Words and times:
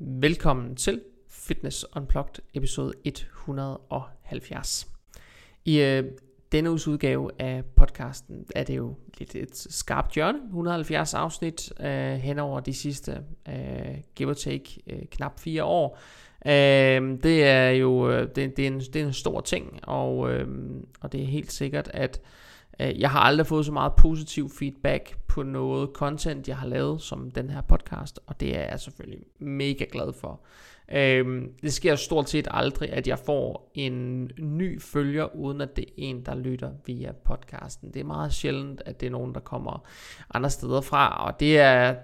Velkommen 0.00 0.76
til 0.76 1.00
Fitness 1.28 1.86
Unplugged 1.96 2.34
episode 2.54 2.92
170. 3.04 4.88
I 5.64 5.80
øh, 5.80 6.04
denne 6.52 6.70
uges 6.70 6.88
udgave 6.88 7.30
af 7.38 7.64
podcasten 7.76 8.46
er 8.54 8.64
det 8.64 8.76
jo 8.76 8.94
lidt 9.18 9.34
et 9.34 9.56
skarpt 9.56 10.14
hjørne, 10.14 10.38
170 10.46 11.14
afsnit 11.14 11.72
øh, 11.80 12.14
hen 12.14 12.38
over 12.38 12.60
de 12.60 12.74
sidste, 12.74 13.22
øh, 13.48 13.94
give 14.14 14.28
or 14.28 14.34
take, 14.34 14.80
øh, 14.86 15.02
knap 15.10 15.40
fire 15.40 15.64
år. 15.64 15.98
Øh, 16.46 17.18
det 17.22 17.44
er 17.44 17.70
jo 17.70 18.10
øh, 18.10 18.28
det, 18.34 18.56
det, 18.56 18.58
er 18.58 18.66
en, 18.66 18.80
det 18.80 18.96
er 18.96 19.06
en 19.06 19.12
stor 19.12 19.40
ting, 19.40 19.80
og, 19.82 20.32
øh, 20.32 20.48
og 21.00 21.12
det 21.12 21.22
er 21.22 21.26
helt 21.26 21.52
sikkert, 21.52 21.90
at 21.94 22.20
øh, 22.24 22.28
Øh, 22.80 23.00
jeg 23.00 23.10
har 23.10 23.20
aldrig 23.20 23.46
fået 23.46 23.66
så 23.66 23.72
meget 23.72 23.92
positiv 23.94 24.50
feedback 24.58 25.18
på 25.28 25.42
noget 25.42 25.90
content, 25.94 26.48
jeg 26.48 26.56
har 26.56 26.66
lavet 26.66 27.02
som 27.02 27.30
den 27.30 27.50
her 27.50 27.60
podcast, 27.60 28.20
og 28.26 28.40
det 28.40 28.56
er 28.56 28.68
jeg 28.70 28.80
selvfølgelig 28.80 29.24
mega 29.38 29.84
glad 29.92 30.12
for. 30.12 30.40
Øhm, 30.92 31.52
det 31.62 31.72
sker 31.72 31.96
stort 31.96 32.30
set 32.30 32.48
aldrig, 32.50 32.92
at 32.92 33.08
jeg 33.08 33.18
får 33.18 33.70
en 33.74 34.30
ny 34.38 34.80
følger, 34.80 35.36
uden 35.36 35.60
at 35.60 35.76
det 35.76 35.84
er 35.84 35.92
en, 35.96 36.22
der 36.26 36.34
lytter 36.34 36.70
via 36.86 37.12
podcasten. 37.24 37.94
Det 37.94 38.00
er 38.00 38.04
meget 38.04 38.34
sjældent, 38.34 38.82
at 38.86 39.00
det 39.00 39.06
er 39.06 39.10
nogen, 39.10 39.34
der 39.34 39.40
kommer 39.40 39.84
andre 40.34 40.50
steder 40.50 40.80
fra, 40.80 41.26
og 41.26 41.40
det 41.40 41.58
er, 41.58 41.94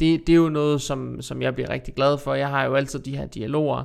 det, 0.00 0.26
det 0.26 0.28
er 0.28 0.36
jo 0.36 0.48
noget, 0.48 0.82
som, 0.82 1.22
som 1.22 1.42
jeg 1.42 1.54
bliver 1.54 1.70
rigtig 1.70 1.94
glad 1.94 2.18
for. 2.18 2.34
Jeg 2.34 2.48
har 2.48 2.64
jo 2.64 2.74
altid 2.74 2.98
de 2.98 3.16
her 3.16 3.26
dialoger, 3.26 3.84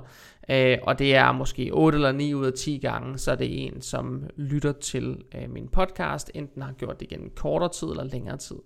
øh, 0.50 0.78
og 0.84 1.00
det 1.00 1.16
er 1.16 1.32
måske 1.32 1.70
8 1.74 1.96
eller 1.96 2.12
9 2.12 2.34
ud 2.34 2.46
af 2.46 2.54
10 2.54 2.78
gange, 2.78 3.18
så 3.18 3.32
er 3.32 3.36
det 3.36 3.66
en, 3.66 3.82
som 3.82 4.24
lytter 4.36 4.72
til 4.72 5.18
øh, 5.36 5.50
min 5.50 5.68
podcast, 5.68 6.32
enten 6.36 6.62
har 6.62 6.72
gjort 6.72 7.00
det 7.00 7.12
igen 7.12 7.30
kortere 7.36 7.70
tid 7.70 7.88
eller 7.88 8.04
længere 8.04 8.38
tid. 8.38 8.58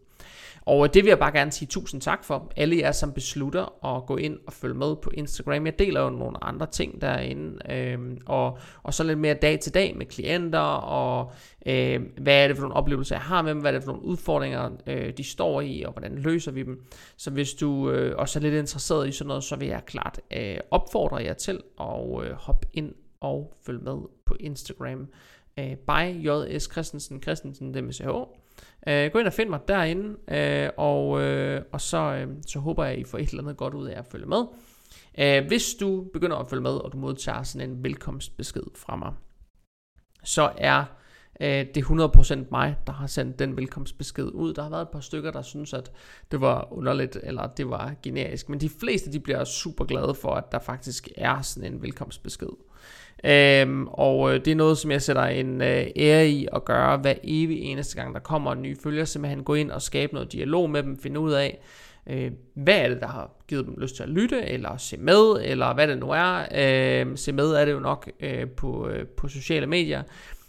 Og 0.67 0.93
det 0.93 1.03
vil 1.03 1.09
jeg 1.09 1.19
bare 1.19 1.31
gerne 1.31 1.51
sige 1.51 1.67
tusind 1.67 2.01
tak 2.01 2.23
for. 2.23 2.51
Alle 2.55 2.77
jer, 2.77 2.91
som 2.91 3.13
beslutter 3.13 3.95
at 3.95 4.05
gå 4.05 4.17
ind 4.17 4.37
og 4.47 4.53
følge 4.53 4.75
med 4.75 4.95
på 4.95 5.11
Instagram. 5.13 5.65
Jeg 5.65 5.79
deler 5.79 6.01
jo 6.01 6.09
nogle 6.09 6.43
andre 6.43 6.65
ting 6.65 7.01
derinde. 7.01 7.73
Øh, 7.73 7.99
og, 8.25 8.57
og 8.83 8.93
så 8.93 9.03
lidt 9.03 9.19
mere 9.19 9.33
dag 9.33 9.59
til 9.59 9.73
dag 9.73 9.97
med 9.97 10.05
klienter. 10.05 10.59
Og 10.59 11.31
øh, 11.65 12.01
hvad 12.17 12.43
er 12.43 12.47
det 12.47 12.57
for 12.57 12.61
nogle 12.61 12.75
oplevelser, 12.75 13.15
jeg 13.15 13.21
har 13.21 13.41
med 13.41 13.49
dem. 13.49 13.59
Hvad 13.59 13.71
er 13.71 13.75
det 13.75 13.83
for 13.83 13.91
nogle 13.91 14.05
udfordringer, 14.05 14.69
øh, 14.87 15.13
de 15.17 15.23
står 15.23 15.61
i. 15.61 15.83
Og 15.83 15.91
hvordan 15.91 16.17
løser 16.17 16.51
vi 16.51 16.63
dem. 16.63 16.85
Så 17.17 17.31
hvis 17.31 17.53
du 17.53 17.91
øh, 17.91 18.15
også 18.17 18.39
er 18.39 18.41
lidt 18.41 18.55
interesseret 18.55 19.07
i 19.07 19.11
sådan 19.11 19.27
noget, 19.27 19.43
så 19.43 19.55
vil 19.55 19.67
jeg 19.67 19.81
klart 19.85 20.19
øh, 20.33 20.57
opfordre 20.71 21.17
jer 21.17 21.33
til 21.33 21.59
at 21.79 22.23
øh, 22.23 22.31
hoppe 22.31 22.67
ind 22.73 22.93
og 23.19 23.53
følge 23.65 23.79
med 23.79 23.97
på 24.25 24.35
Instagram. 24.39 25.07
Øh, 25.59 25.75
by 25.75 26.27
J.S. 26.27 26.69
Christensen, 26.71 27.21
Christensen, 27.21 27.73
det 27.73 27.83
med 27.83 27.93
CH. 27.93 28.46
Øh, 28.87 29.11
gå 29.11 29.19
ind 29.19 29.27
og 29.27 29.33
find 29.33 29.49
mig 29.49 29.59
derinde, 29.67 30.17
øh, 30.27 30.69
og, 30.77 31.21
øh, 31.21 31.61
og 31.71 31.81
så, 31.81 31.97
øh, 31.97 32.27
så 32.47 32.59
håber 32.59 32.83
jeg, 32.83 32.93
at 32.93 32.99
I 32.99 33.03
får 33.03 33.17
et 33.17 33.29
eller 33.29 33.43
andet 33.43 33.57
godt 33.57 33.73
ud 33.73 33.87
af 33.87 33.99
at 33.99 34.05
følge 34.05 34.25
med. 34.25 34.43
Øh, 35.19 35.47
hvis 35.47 35.75
du 35.79 36.05
begynder 36.13 36.37
at 36.37 36.49
følge 36.49 36.63
med, 36.63 36.71
og 36.71 36.91
du 36.91 36.97
modtager 36.97 37.43
sådan 37.43 37.69
en 37.69 37.83
velkomstbesked 37.83 38.63
fra 38.75 38.95
mig, 38.95 39.13
så 40.23 40.51
er 40.57 40.83
øh, 41.41 41.65
det 41.75 41.83
100% 41.83 42.51
mig, 42.51 42.77
der 42.87 42.93
har 42.93 43.07
sendt 43.07 43.39
den 43.39 43.57
velkomstbesked 43.57 44.29
ud. 44.33 44.53
Der 44.53 44.63
har 44.63 44.69
været 44.69 44.81
et 44.81 44.89
par 44.89 44.99
stykker, 44.99 45.31
der 45.31 45.41
synes, 45.41 45.73
at 45.73 45.91
det 46.31 46.41
var 46.41 46.73
underligt, 46.73 47.17
eller 47.23 47.47
det 47.47 47.69
var 47.69 47.95
generisk. 48.03 48.49
Men 48.49 48.61
de 48.61 48.69
fleste, 48.69 49.11
de 49.11 49.19
bliver 49.19 49.43
super 49.43 49.85
glade 49.85 50.15
for, 50.15 50.35
at 50.35 50.51
der 50.51 50.59
faktisk 50.59 51.09
er 51.17 51.41
sådan 51.41 51.73
en 51.73 51.81
velkomstbesked. 51.81 52.49
Øhm, 53.23 53.87
og 53.87 54.33
øh, 54.33 54.45
det 54.45 54.51
er 54.51 54.55
noget, 54.55 54.77
som 54.77 54.91
jeg 54.91 55.01
sætter 55.01 55.23
en 55.23 55.61
øh, 55.61 55.85
ære 55.95 56.29
i 56.29 56.47
at 56.53 56.65
gøre 56.65 56.97
hver 56.97 57.13
evig 57.23 57.61
eneste 57.61 57.95
gang, 57.95 58.13
der 58.13 58.19
kommer 58.19 58.51
en 58.51 58.61
ny 58.61 58.77
følger. 58.83 59.05
Simpelthen 59.05 59.43
gå 59.43 59.53
ind 59.53 59.71
og 59.71 59.81
skabe 59.81 60.13
noget 60.13 60.31
dialog 60.31 60.69
med 60.69 60.83
dem, 60.83 60.99
finde 60.99 61.19
ud 61.19 61.31
af, 61.31 61.59
øh, 62.07 62.31
hvad 62.53 62.77
er 62.77 62.89
det, 62.89 63.01
der 63.01 63.07
har 63.07 63.31
givet 63.47 63.65
dem 63.65 63.75
lyst 63.77 63.95
til 63.95 64.03
at 64.03 64.09
lytte, 64.09 64.45
eller 64.45 64.77
se 64.77 64.97
med, 64.97 65.41
eller 65.43 65.73
hvad 65.73 65.87
det 65.87 65.97
nu 65.97 66.09
er. 66.09 66.45
Øh, 66.55 67.17
se 67.17 67.31
med 67.31 67.49
er 67.49 67.65
det 67.65 67.71
jo 67.71 67.79
nok 67.79 68.11
øh, 68.19 68.49
på, 68.49 68.87
øh, 68.87 69.07
på 69.07 69.27
sociale 69.27 69.67
medier. 69.67 70.03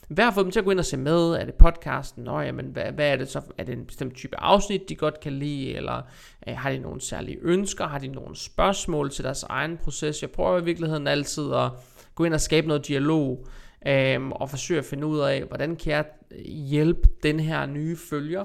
Hvad 0.09 0.25
har 0.25 0.31
fået 0.31 0.45
dem 0.45 0.53
til 0.53 0.59
at 0.59 0.65
gå 0.65 0.71
ind 0.71 0.79
og 0.79 0.85
se 0.85 0.97
med? 0.97 1.33
Er 1.33 1.45
det 1.45 1.55
podcasten? 1.55 2.25
Nå, 2.25 2.41
jamen, 2.41 2.67
hvad, 2.67 2.93
hvad 2.93 3.13
er 3.13 3.17
det 3.17 3.29
så? 3.29 3.41
Er 3.59 3.65
det 3.65 3.73
en 3.73 3.87
bestemt 3.87 4.15
type 4.15 4.41
afsnit, 4.41 4.89
de 4.89 4.97
godt 4.97 5.21
kan 5.21 5.33
lide? 5.33 5.75
Eller 5.75 6.03
øh, 6.49 6.57
har 6.57 6.71
de 6.71 6.79
nogle 6.79 7.01
særlige 7.01 7.39
ønsker? 7.43 7.87
Har 7.87 7.99
de 7.99 8.09
nogle 8.09 8.37
spørgsmål 8.37 9.11
til 9.11 9.25
deres 9.25 9.43
egen 9.43 9.77
proces? 9.77 10.23
Jeg 10.23 10.31
prøver 10.31 10.61
i 10.61 10.65
virkeligheden 10.65 11.07
altid 11.07 11.53
at 11.53 11.71
gå 12.19 12.25
ind 12.25 12.35
og 12.35 12.41
skabe 12.41 12.69
noget 12.69 12.89
dialog, 12.89 13.47
øh, 13.87 14.29
og 14.29 14.51
forsøge 14.51 14.79
at 14.79 14.85
finde 14.85 15.07
ud 15.07 15.19
af, 15.19 15.43
hvordan 15.43 15.77
kan 15.77 15.93
jeg 15.93 16.05
øh, 16.31 16.45
hjælpe 16.45 17.09
den 17.23 17.41
her 17.41 17.67
nye 17.67 17.97
følger 17.97 18.45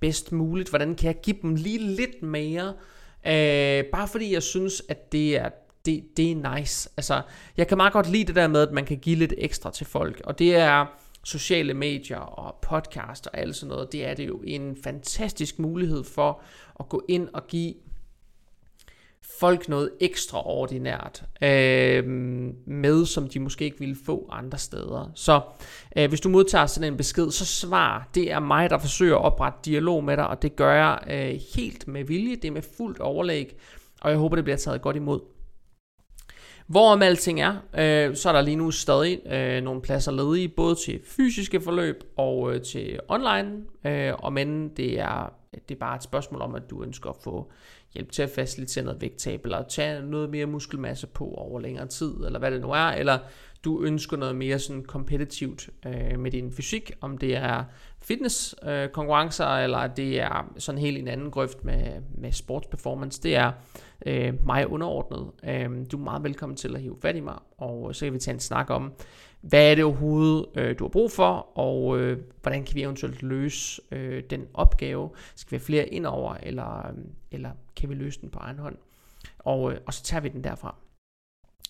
bedst 0.00 0.32
muligt, 0.32 0.68
hvordan 0.68 0.94
kan 0.94 1.06
jeg 1.06 1.20
give 1.22 1.36
dem 1.42 1.54
lige 1.54 1.78
lidt 1.78 2.22
mere, 2.22 2.74
øh, 3.26 3.84
bare 3.84 4.08
fordi 4.08 4.32
jeg 4.32 4.42
synes, 4.42 4.82
at 4.88 5.12
det 5.12 5.36
er, 5.36 5.48
det, 5.86 6.04
det 6.16 6.32
er 6.32 6.56
nice. 6.56 6.90
Altså, 6.96 7.22
jeg 7.56 7.68
kan 7.68 7.76
meget 7.76 7.92
godt 7.92 8.10
lide 8.10 8.24
det 8.24 8.34
der 8.34 8.48
med, 8.48 8.62
at 8.62 8.72
man 8.72 8.84
kan 8.84 8.98
give 8.98 9.16
lidt 9.16 9.34
ekstra 9.38 9.70
til 9.70 9.86
folk, 9.86 10.20
og 10.24 10.38
det 10.38 10.56
er 10.56 10.86
sociale 11.24 11.74
medier 11.74 12.18
og 12.18 12.54
podcast 12.62 13.26
og 13.26 13.38
alt 13.38 13.56
sådan 13.56 13.68
noget, 13.68 13.92
det 13.92 14.06
er 14.06 14.14
det 14.14 14.28
jo 14.28 14.42
en 14.44 14.76
fantastisk 14.84 15.58
mulighed 15.58 16.04
for 16.04 16.42
at 16.80 16.88
gå 16.88 17.04
ind 17.08 17.28
og 17.32 17.46
give 17.46 17.74
folk 19.42 19.68
noget 19.68 19.90
ekstraordinært 20.00 21.22
øh, 21.42 22.06
med, 22.66 23.06
som 23.06 23.28
de 23.28 23.40
måske 23.40 23.64
ikke 23.64 23.78
ville 23.78 23.96
få 24.06 24.28
andre 24.30 24.58
steder. 24.58 25.10
Så 25.14 25.40
øh, 25.96 26.08
hvis 26.08 26.20
du 26.20 26.28
modtager 26.28 26.66
sådan 26.66 26.92
en 26.92 26.96
besked, 26.96 27.30
så 27.30 27.46
svar. 27.46 28.08
Det 28.14 28.32
er 28.32 28.40
mig, 28.40 28.70
der 28.70 28.78
forsøger 28.78 29.16
at 29.16 29.22
oprette 29.22 29.58
dialog 29.64 30.04
med 30.04 30.16
dig, 30.16 30.26
og 30.26 30.42
det 30.42 30.56
gør 30.56 30.74
jeg 30.74 30.98
øh, 31.10 31.40
helt 31.56 31.88
med 31.88 32.04
vilje. 32.04 32.36
Det 32.36 32.44
er 32.44 32.52
med 32.52 32.62
fuldt 32.76 33.00
overlæg, 33.00 33.56
og 34.00 34.10
jeg 34.10 34.18
håber, 34.18 34.36
det 34.36 34.44
bliver 34.44 34.56
taget 34.56 34.82
godt 34.82 34.96
imod. 34.96 35.20
Hvorom 36.72 37.02
alting 37.02 37.40
er, 37.40 37.54
øh, 37.78 38.16
så 38.16 38.28
er 38.28 38.32
der 38.32 38.40
lige 38.40 38.56
nu 38.56 38.70
stadig 38.70 39.20
øh, 39.32 39.62
nogle 39.62 39.82
pladser 39.82 40.12
ledige, 40.12 40.48
både 40.48 40.74
til 40.74 41.00
fysiske 41.04 41.60
forløb 41.60 42.04
og 42.16 42.54
øh, 42.54 42.62
til 42.62 43.00
online, 43.08 43.50
øh, 43.84 44.12
og 44.18 44.32
men 44.32 44.68
det 44.68 45.00
er, 45.00 45.32
det 45.68 45.74
er 45.74 45.78
bare 45.78 45.96
et 45.96 46.02
spørgsmål 46.02 46.42
om, 46.42 46.54
at 46.54 46.62
du 46.70 46.82
ønsker 46.82 47.10
at 47.10 47.16
få 47.24 47.52
hjælp 47.94 48.12
til 48.12 48.22
at 48.22 48.30
facilitere 48.30 48.84
noget 48.84 49.00
vægttab, 49.00 49.44
eller 49.44 49.62
tage 49.68 50.02
noget 50.02 50.30
mere 50.30 50.46
muskelmasse 50.46 51.06
på 51.06 51.24
over 51.24 51.60
længere 51.60 51.86
tid, 51.86 52.14
eller 52.26 52.38
hvad 52.38 52.50
det 52.50 52.60
nu 52.60 52.70
er, 52.70 52.88
eller 52.88 53.18
du 53.64 53.82
ønsker 53.82 54.16
noget 54.16 54.36
mere 54.36 54.58
sådan 54.58 54.84
kompetitivt 54.84 55.70
øh, 55.86 56.18
med 56.18 56.30
din 56.30 56.52
fysik, 56.52 56.92
om 57.00 57.18
det 57.18 57.36
er 57.36 57.64
fitness 58.02 58.54
øh, 58.66 58.88
konkurrencer, 58.88 59.46
eller 59.46 59.86
det 59.86 60.20
er 60.20 60.52
sådan 60.58 60.80
helt 60.80 60.98
en 60.98 61.08
anden 61.08 61.30
grøft 61.30 61.64
med, 61.64 62.02
med 62.18 62.32
sportsperformance, 62.32 63.22
det 63.22 63.36
er 63.36 63.52
øh, 64.06 64.46
mig 64.46 64.66
underordnet. 64.66 65.30
Øh, 65.44 65.70
du 65.92 65.98
er 65.98 66.04
meget 66.04 66.22
velkommen 66.22 66.56
til 66.56 66.74
at 66.74 66.82
hive 66.82 66.96
fat 67.02 67.16
i 67.16 67.20
mig, 67.20 67.38
og 67.58 67.88
øh, 67.88 67.94
så 67.94 68.06
kan 68.06 68.12
vi 68.12 68.18
tage 68.18 68.34
en 68.34 68.40
snak 68.40 68.70
om, 68.70 68.92
hvad 69.40 69.70
er 69.70 69.74
det 69.74 69.84
overhovedet, 69.84 70.46
øh, 70.54 70.78
du 70.78 70.84
har 70.84 70.88
brug 70.88 71.10
for, 71.10 71.58
og 71.58 71.98
øh, 71.98 72.18
hvordan 72.42 72.64
kan 72.64 72.74
vi 72.74 72.82
eventuelt 72.82 73.22
løse 73.22 73.82
øh, 73.90 74.22
den 74.30 74.46
opgave? 74.54 75.10
Skal 75.34 75.50
vi 75.50 75.56
have 75.56 75.64
flere 75.64 75.88
indover, 75.88 76.34
eller, 76.42 76.86
øh, 76.86 76.94
eller 77.30 77.50
kan 77.76 77.88
vi 77.88 77.94
løse 77.94 78.20
den 78.20 78.30
på 78.30 78.38
egen 78.38 78.58
hånd? 78.58 78.76
Og, 79.38 79.72
øh, 79.72 79.78
og 79.86 79.94
så 79.94 80.02
tager 80.02 80.20
vi 80.20 80.28
den 80.28 80.44
derfra. 80.44 80.74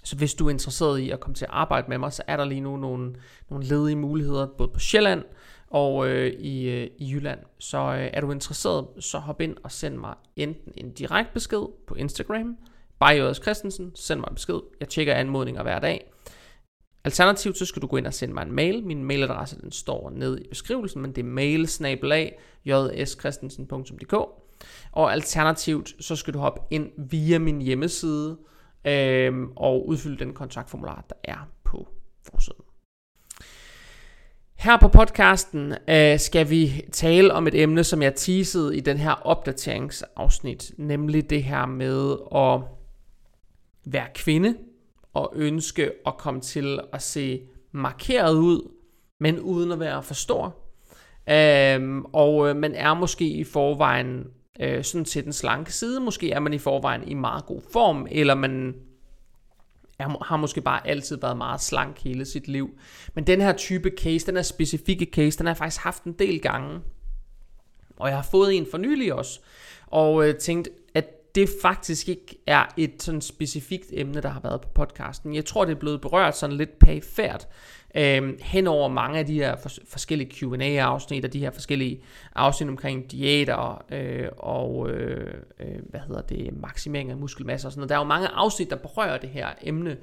Så 0.04 0.16
hvis 0.16 0.34
du 0.34 0.47
er 0.47 0.50
interesseret 0.50 0.98
i 0.98 1.10
at 1.10 1.21
komme 1.21 1.34
til 1.34 1.44
at 1.44 1.50
arbejde 1.50 1.88
med 1.88 1.98
mig, 1.98 2.12
så 2.12 2.22
er 2.26 2.37
der 2.37 2.44
lige 2.44 2.60
nu 2.60 2.76
nogle, 2.76 3.15
nogle 3.50 3.65
ledige 3.65 3.97
muligheder, 3.97 4.47
både 4.47 4.69
på 4.69 4.78
Sjælland 4.78 5.25
og 5.72 6.09
øh, 6.09 6.33
i, 6.33 6.71
øh, 6.71 6.91
i 6.99 7.12
Jylland. 7.12 7.38
Så 7.59 7.78
øh, 7.78 8.10
er 8.12 8.21
du 8.21 8.33
interesseret, 8.33 8.87
så 9.00 9.19
hop 9.19 9.41
ind 9.41 9.56
og 9.62 9.72
send 9.72 9.97
mig 9.97 10.15
enten 10.37 10.72
en 10.77 10.93
direkte 10.93 11.33
besked 11.34 11.62
på 11.87 11.94
Instagram, 11.94 12.56
by 13.00 13.34
Christensen, 13.43 13.93
send 13.94 14.21
mig 14.21 14.27
en 14.31 14.34
besked. 14.34 14.60
Jeg 14.81 14.88
tjekker 14.88 15.15
anmodninger 15.15 15.62
hver 15.62 15.78
dag. 15.78 16.12
Alternativt 17.05 17.59
så 17.59 17.66
skal 17.66 17.83
du 17.83 17.87
gå 17.87 17.97
ind 17.97 18.06
og 18.06 18.15
sende 18.15 18.34
mig 18.34 18.43
en 18.43 18.53
mail. 18.53 18.84
Min 18.84 19.05
mailadresse 19.05 19.60
den 19.60 19.72
står 19.72 20.10
nede 20.10 20.43
i 20.43 20.49
beskrivelsen, 20.49 21.03
men 21.03 21.12
det 21.12 21.22
er 21.22 21.28
mailsnabelag.jskristensen.dk 21.28 24.12
Og 24.93 25.12
alternativt 25.12 25.94
så 26.00 26.16
skal 26.16 26.34
du 26.34 26.39
hoppe 26.39 26.60
ind 26.71 26.91
via 27.10 27.39
min 27.39 27.62
hjemmeside 27.62 28.39
øh, 28.87 29.33
og 29.57 29.89
udfylde 29.89 30.25
den 30.25 30.34
kontaktformular, 30.34 31.04
der 31.09 31.16
er 31.25 31.48
på 31.65 31.89
forsiden. 32.30 32.72
Her 34.62 34.76
på 34.76 34.88
podcasten 34.88 35.74
øh, 35.88 36.18
skal 36.18 36.50
vi 36.50 36.84
tale 36.92 37.32
om 37.32 37.47
et 37.47 37.54
emne, 37.54 37.84
som 37.84 38.03
jeg 38.03 38.14
teasede 38.14 38.76
i 38.76 38.80
den 38.80 38.97
her 38.97 39.10
opdateringsafsnit, 39.10 40.72
nemlig 40.76 41.30
det 41.30 41.42
her 41.42 41.66
med 41.66 42.16
at 42.34 42.60
være 43.92 44.06
kvinde 44.14 44.56
og 45.14 45.32
ønske 45.36 45.91
at 46.06 46.16
komme 46.16 46.41
til 46.41 46.80
at 46.92 47.03
se 47.03 47.41
markeret 47.72 48.34
ud, 48.34 48.70
men 49.20 49.41
uden 49.41 49.72
at 49.72 49.80
være 49.80 50.03
for 50.03 50.14
stor. 50.14 50.56
Øhm, 51.30 52.04
og 52.04 52.48
øh, 52.48 52.56
man 52.56 52.74
er 52.74 52.94
måske 52.94 53.28
i 53.28 53.44
forvejen 53.44 54.24
øh, 54.60 54.84
sådan 54.84 55.04
til 55.04 55.24
den 55.24 55.32
slanke 55.32 55.72
side, 55.72 56.00
måske 56.00 56.30
er 56.30 56.41
man 56.41 56.53
i 56.53 56.58
forvejen 56.58 57.08
i 57.08 57.15
meget 57.15 57.47
god 57.47 57.60
form, 57.72 58.06
eller 58.10 58.34
man 58.34 58.74
er, 59.98 60.24
har 60.24 60.36
måske 60.36 60.60
bare 60.60 60.86
altid 60.86 61.16
været 61.21 61.36
meget 61.36 61.60
slank 61.60 61.98
hele 61.98 62.24
sit 62.24 62.48
liv. 62.48 62.71
Men 63.15 63.27
den 63.27 63.41
her 63.41 63.53
type 63.53 63.91
case, 63.98 64.27
den 64.27 64.36
her 64.36 64.42
specifikke 64.42 65.04
case, 65.12 65.39
den 65.39 65.47
har 65.47 65.53
jeg 65.53 65.56
faktisk 65.56 65.83
haft 65.83 66.04
en 66.04 66.12
del 66.12 66.41
gange. 66.41 66.80
Og 67.97 68.09
jeg 68.09 68.16
har 68.16 68.28
fået 68.30 68.56
en 68.56 68.66
for 68.71 68.78
nylig 68.78 69.15
også, 69.15 69.41
og 69.86 70.28
øh, 70.28 70.34
tænkt, 70.34 70.68
at 70.94 71.34
det 71.34 71.48
faktisk 71.62 72.09
ikke 72.09 72.39
er 72.47 72.65
et 72.77 73.03
sådan 73.03 73.21
specifikt 73.21 73.86
emne, 73.92 74.21
der 74.21 74.28
har 74.28 74.41
været 74.41 74.60
på 74.60 74.68
podcasten. 74.68 75.34
Jeg 75.34 75.44
tror, 75.44 75.65
det 75.65 75.72
er 75.72 75.78
blevet 75.78 76.00
berørt 76.00 76.36
sådan 76.36 76.56
lidt 76.56 76.78
pæfærd 76.78 77.48
øh, 77.94 78.41
hen 78.41 78.66
over 78.66 78.89
mange 78.89 79.18
af 79.18 79.27
de 79.27 79.34
her 79.34 79.56
for, 79.56 79.71
forskellige 79.89 80.30
Q&A-afsnit, 80.30 81.24
og 81.24 81.33
de 81.33 81.39
her 81.39 81.50
forskellige 81.50 82.03
afsnit 82.34 82.68
omkring 82.68 83.10
diæter 83.10 83.84
øh, 83.92 84.28
og 84.36 84.91
øh, 84.91 85.34
øh, 85.60 85.78
hvad 85.91 86.00
hedder 86.00 86.22
det, 86.22 86.60
maksimering 86.60 87.10
af 87.10 87.16
muskelmasse 87.16 87.68
og 87.68 87.72
sådan 87.72 87.80
noget. 87.80 87.89
Der 87.89 87.94
er 87.94 88.00
jo 88.00 88.04
mange 88.04 88.28
afsnit, 88.28 88.71
der 88.71 88.77
berører 88.77 89.18
det 89.18 89.30
her 89.30 89.48
emne, 89.62 89.97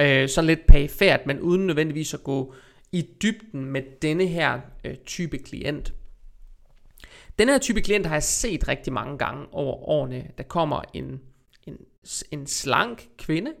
øh, 0.00 0.28
sådan 0.28 0.46
lidt 0.46 0.66
pæfærd, 0.66 1.26
men 1.26 1.40
uden 1.40 1.66
nødvendigvis 1.66 2.14
at 2.14 2.24
gå 2.24 2.54
i 2.92 3.06
dybden 3.22 3.64
med 3.64 3.82
denne 4.02 4.26
her 4.26 4.60
øh, 4.84 4.96
type 5.06 5.38
klient. 5.38 5.92
Den 7.38 7.48
her 7.48 7.58
type 7.58 7.80
klient 7.80 8.06
har 8.06 8.14
jeg 8.14 8.22
set 8.22 8.68
rigtig 8.68 8.92
mange 8.92 9.18
gange 9.18 9.46
over 9.52 9.88
årene. 9.88 10.30
Der 10.38 10.44
kommer 10.44 10.82
en, 10.94 11.20
en, 11.66 11.76
en 12.30 12.46
slank 12.46 13.08
kvinde 13.18 13.52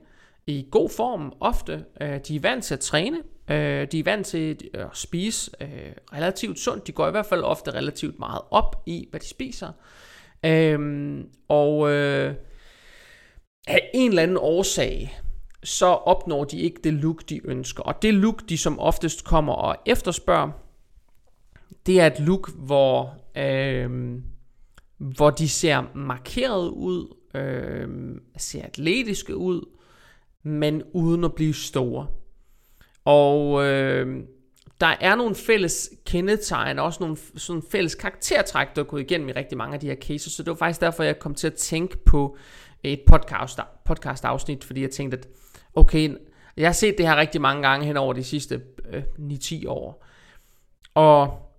i 0.46 0.66
god 0.70 0.90
form 0.90 1.32
ofte. 1.40 1.84
Øh, 2.00 2.20
de 2.28 2.36
er 2.36 2.40
vant 2.40 2.64
til 2.64 2.74
at 2.74 2.80
træne. 2.80 3.18
Øh, 3.50 3.86
de 3.92 3.98
er 3.98 4.04
vant 4.04 4.26
til 4.26 4.58
øh, 4.74 4.84
at 4.84 4.96
spise 4.96 5.50
øh, 5.60 5.92
relativt 6.12 6.58
sundt. 6.58 6.86
De 6.86 6.92
går 6.92 7.08
i 7.08 7.10
hvert 7.10 7.26
fald 7.26 7.42
ofte 7.42 7.70
relativt 7.70 8.18
meget 8.18 8.40
op 8.50 8.82
i, 8.86 9.06
hvad 9.10 9.20
de 9.20 9.28
spiser. 9.28 9.72
Øh, 10.46 11.18
og 11.48 11.90
øh, 11.90 12.34
af 13.66 13.90
en 13.94 14.10
eller 14.10 14.22
anden 14.22 14.38
årsag, 14.40 15.20
så 15.62 15.86
opnår 15.86 16.44
de 16.44 16.60
ikke 16.60 16.80
det 16.84 16.92
look, 16.92 17.28
de 17.28 17.40
ønsker. 17.46 17.82
Og 17.82 18.02
det 18.02 18.14
look, 18.14 18.48
de 18.48 18.58
som 18.58 18.78
oftest 18.78 19.24
kommer 19.24 19.52
og 19.52 19.76
efterspørger, 19.86 20.50
det 21.86 22.00
er 22.00 22.06
et 22.06 22.20
look, 22.20 22.50
hvor, 22.54 23.14
øh, 23.36 24.18
hvor 24.98 25.30
de 25.30 25.48
ser 25.48 25.82
markeret 25.94 26.68
ud, 26.68 27.16
øh, 27.34 27.88
ser 28.36 28.62
atletiske 28.62 29.36
ud, 29.36 29.68
men 30.42 30.82
uden 30.92 31.24
at 31.24 31.34
blive 31.34 31.54
store. 31.54 32.06
Og 33.04 33.64
øh, 33.64 34.24
der 34.80 34.94
er 35.00 35.14
nogle 35.14 35.34
fælles 35.34 35.90
kendetegn, 36.06 36.78
og 36.78 36.84
også 36.84 37.02
nogle 37.02 37.16
sådan 37.36 37.62
fælles 37.70 37.94
karaktertræk, 37.94 38.66
der 38.76 38.82
er 38.82 38.86
gået 38.86 39.00
igennem 39.00 39.28
i 39.28 39.32
rigtig 39.32 39.58
mange 39.58 39.74
af 39.74 39.80
de 39.80 39.86
her 39.86 39.96
cases. 39.96 40.32
Så 40.32 40.42
det 40.42 40.50
var 40.50 40.56
faktisk 40.56 40.80
derfor, 40.80 41.02
jeg 41.02 41.18
kom 41.18 41.34
til 41.34 41.46
at 41.46 41.54
tænke 41.54 42.04
på 42.04 42.36
et 42.82 43.00
podcast, 43.06 43.58
podcast 43.84 44.24
afsnit, 44.24 44.64
fordi 44.64 44.82
jeg 44.82 44.90
tænkte, 44.90 45.18
at 45.18 45.28
okay, 45.74 46.16
jeg 46.56 46.68
har 46.68 46.72
set 46.72 46.98
det 46.98 47.06
her 47.06 47.16
rigtig 47.16 47.40
mange 47.40 47.68
gange 47.68 47.86
hen 47.86 47.96
over 47.96 48.12
de 48.12 48.24
sidste 48.24 48.62
øh, 48.92 49.02
9-10 49.18 49.68
år. 49.68 50.04
Og 50.94 51.49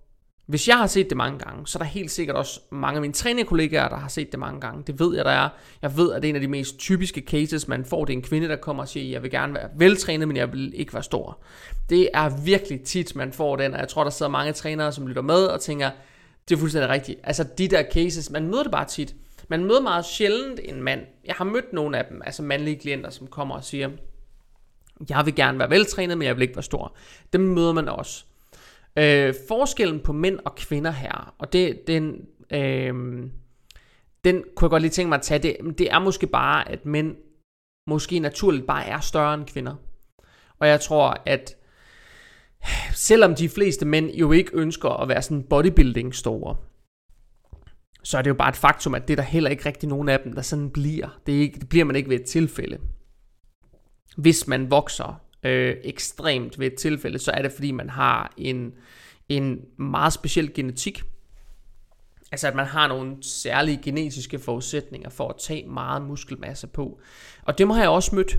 hvis 0.52 0.68
jeg 0.68 0.78
har 0.78 0.86
set 0.86 1.08
det 1.10 1.16
mange 1.16 1.38
gange, 1.38 1.66
så 1.66 1.78
er 1.78 1.82
der 1.82 1.90
helt 1.90 2.10
sikkert 2.10 2.36
også 2.36 2.60
mange 2.70 2.96
af 2.96 3.00
mine 3.00 3.12
trænerkollegaer, 3.12 3.88
der 3.88 3.96
har 3.96 4.08
set 4.08 4.32
det 4.32 4.40
mange 4.40 4.60
gange. 4.60 4.82
Det 4.86 5.00
ved 5.00 5.16
jeg, 5.16 5.24
der 5.24 5.30
er. 5.30 5.48
Jeg 5.82 5.96
ved, 5.96 6.12
at 6.12 6.22
det 6.22 6.28
er 6.28 6.30
en 6.30 6.36
af 6.36 6.40
de 6.40 6.48
mest 6.48 6.78
typiske 6.78 7.20
cases, 7.20 7.68
man 7.68 7.84
får. 7.84 8.04
Det 8.04 8.12
er 8.12 8.16
en 8.16 8.22
kvinde, 8.22 8.48
der 8.48 8.56
kommer 8.56 8.82
og 8.82 8.88
siger, 8.88 9.10
jeg 9.10 9.22
vil 9.22 9.30
gerne 9.30 9.54
være 9.54 9.68
veltrænet, 9.76 10.28
men 10.28 10.36
jeg 10.36 10.52
vil 10.52 10.72
ikke 10.74 10.94
være 10.94 11.02
stor. 11.02 11.38
Det 11.90 12.08
er 12.14 12.44
virkelig 12.44 12.80
tit, 12.80 13.16
man 13.16 13.32
får 13.32 13.56
den, 13.56 13.74
og 13.74 13.80
jeg 13.80 13.88
tror, 13.88 14.04
der 14.04 14.10
sidder 14.10 14.32
mange 14.32 14.52
trænere, 14.52 14.92
som 14.92 15.06
lytter 15.06 15.22
med 15.22 15.44
og 15.44 15.60
tænker, 15.60 15.90
det 16.48 16.54
er 16.54 16.58
fuldstændig 16.58 16.90
rigtigt. 16.90 17.20
Altså 17.24 17.44
de 17.58 17.68
der 17.68 17.82
cases, 17.92 18.30
man 18.30 18.48
møder 18.48 18.62
det 18.62 18.72
bare 18.72 18.84
tit. 18.84 19.14
Man 19.48 19.64
møder 19.64 19.80
meget 19.80 20.04
sjældent 20.04 20.60
en 20.64 20.82
mand. 20.82 21.00
Jeg 21.24 21.34
har 21.34 21.44
mødt 21.44 21.72
nogle 21.72 21.98
af 21.98 22.04
dem, 22.04 22.22
altså 22.24 22.42
mandlige 22.42 22.76
klienter, 22.76 23.10
som 23.10 23.26
kommer 23.26 23.54
og 23.54 23.64
siger, 23.64 23.90
jeg 25.08 25.26
vil 25.26 25.34
gerne 25.34 25.58
være 25.58 25.70
veltrænet, 25.70 26.18
men 26.18 26.26
jeg 26.26 26.36
vil 26.36 26.42
ikke 26.42 26.56
være 26.56 26.62
stor. 26.62 26.96
Dem 27.32 27.40
møder 27.40 27.72
man 27.72 27.88
også. 27.88 28.24
Øh, 28.98 29.34
forskellen 29.48 30.00
på 30.00 30.12
mænd 30.12 30.38
og 30.44 30.54
kvinder 30.54 30.90
her, 30.90 31.34
og 31.38 31.52
det, 31.52 31.86
den, 31.86 32.26
øh, 32.50 32.94
den 34.24 34.44
kunne 34.56 34.66
jeg 34.66 34.70
godt 34.70 34.82
lige 34.82 34.90
tænke 34.90 35.08
mig 35.08 35.16
at 35.16 35.22
tage, 35.22 35.42
det, 35.42 35.78
det 35.78 35.92
er 35.92 35.98
måske 35.98 36.26
bare, 36.26 36.68
at 36.68 36.86
mænd 36.86 37.16
måske 37.86 38.18
naturligt 38.18 38.66
bare 38.66 38.86
er 38.86 39.00
større 39.00 39.34
end 39.34 39.44
kvinder. 39.46 39.74
Og 40.58 40.68
jeg 40.68 40.80
tror, 40.80 41.22
at 41.26 41.56
selvom 42.94 43.34
de 43.34 43.48
fleste 43.48 43.86
mænd 43.86 44.10
jo 44.10 44.32
ikke 44.32 44.50
ønsker 44.54 44.90
at 44.90 45.08
være 45.08 45.22
sådan 45.22 45.42
bodybuilding 45.42 46.14
store, 46.14 46.56
så 48.02 48.18
er 48.18 48.22
det 48.22 48.30
jo 48.30 48.34
bare 48.34 48.48
et 48.48 48.56
faktum, 48.56 48.94
at 48.94 49.08
det 49.08 49.14
er 49.14 49.16
der 49.16 49.22
heller 49.22 49.50
ikke 49.50 49.66
rigtig 49.66 49.88
nogen 49.88 50.08
af 50.08 50.20
dem, 50.20 50.32
der 50.32 50.42
sådan 50.42 50.70
bliver. 50.70 51.20
Det, 51.26 51.36
er 51.36 51.40
ikke, 51.40 51.60
det 51.60 51.68
bliver 51.68 51.84
man 51.84 51.96
ikke 51.96 52.08
ved 52.08 52.20
et 52.20 52.26
tilfælde. 52.26 52.78
Hvis 54.16 54.46
man 54.46 54.70
vokser 54.70 55.20
øh, 55.42 55.76
ekstremt 55.84 56.58
ved 56.58 56.66
et 56.66 56.74
tilfælde, 56.74 57.18
så 57.18 57.30
er 57.30 57.42
det 57.42 57.52
fordi 57.52 57.70
man 57.70 57.90
har 57.90 58.34
en, 58.36 58.72
en 59.28 59.60
meget 59.76 60.12
speciel 60.12 60.54
genetik. 60.54 61.02
Altså 62.32 62.48
at 62.48 62.54
man 62.54 62.66
har 62.66 62.88
nogle 62.88 63.16
særlige 63.22 63.80
genetiske 63.82 64.38
forudsætninger 64.38 65.10
for 65.10 65.28
at 65.28 65.36
tage 65.40 65.66
meget 65.66 66.02
muskelmasse 66.02 66.66
på. 66.66 67.00
Og 67.42 67.58
det 67.58 67.68
må 67.68 67.76
jeg 67.76 67.88
også 67.88 68.14
mødt. 68.14 68.36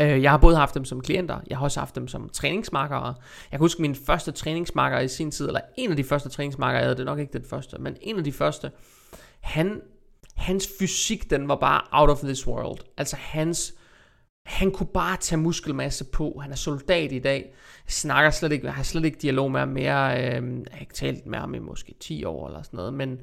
Øh, 0.00 0.22
jeg 0.22 0.30
har 0.30 0.38
både 0.38 0.56
haft 0.56 0.74
dem 0.74 0.84
som 0.84 1.00
klienter, 1.00 1.40
jeg 1.46 1.58
har 1.58 1.64
også 1.64 1.80
haft 1.80 1.94
dem 1.94 2.08
som 2.08 2.28
træningsmarkere. 2.28 3.06
Jeg 3.06 3.50
kan 3.50 3.58
huske 3.58 3.82
min 3.82 3.94
første 3.94 4.32
træningsmarker 4.32 4.98
i 4.98 5.08
sin 5.08 5.30
tid, 5.30 5.46
eller 5.46 5.60
en 5.76 5.90
af 5.90 5.96
de 5.96 6.04
første 6.04 6.28
træningsmarkere, 6.28 6.78
jeg 6.78 6.84
havde, 6.84 6.94
det 6.94 7.00
er 7.00 7.04
nok 7.04 7.18
ikke 7.18 7.32
den 7.32 7.44
første, 7.44 7.78
men 7.78 7.96
en 8.00 8.18
af 8.18 8.24
de 8.24 8.32
første, 8.32 8.70
han, 9.40 9.80
hans 10.34 10.68
fysik, 10.80 11.30
den 11.30 11.48
var 11.48 11.56
bare 11.56 11.82
out 11.90 12.10
of 12.10 12.18
this 12.18 12.46
world. 12.46 12.78
Altså 12.96 13.16
hans 13.16 13.74
han 14.48 14.70
kunne 14.70 14.86
bare 14.86 15.16
tage 15.16 15.40
muskelmasse 15.40 16.04
på. 16.04 16.38
Han 16.42 16.52
er 16.52 16.56
soldat 16.56 17.12
i 17.12 17.18
dag. 17.18 17.54
Jeg 17.86 17.92
snakker 17.92 18.30
slet 18.30 18.52
ikke, 18.52 18.66
jeg 18.66 18.74
har 18.74 18.82
slet 18.82 19.04
ikke 19.04 19.18
dialog 19.18 19.50
med 19.50 19.60
ham 19.60 19.68
mere. 19.68 20.18
Øh, 20.18 20.24
jeg 20.24 20.66
har 20.70 20.80
ikke 20.80 20.94
talt 20.94 21.26
med 21.26 21.38
ham 21.38 21.54
i 21.54 21.58
måske 21.58 21.94
10 22.00 22.24
år 22.24 22.46
eller 22.46 22.62
sådan 22.62 22.76
noget. 22.76 22.94
Men, 22.94 23.20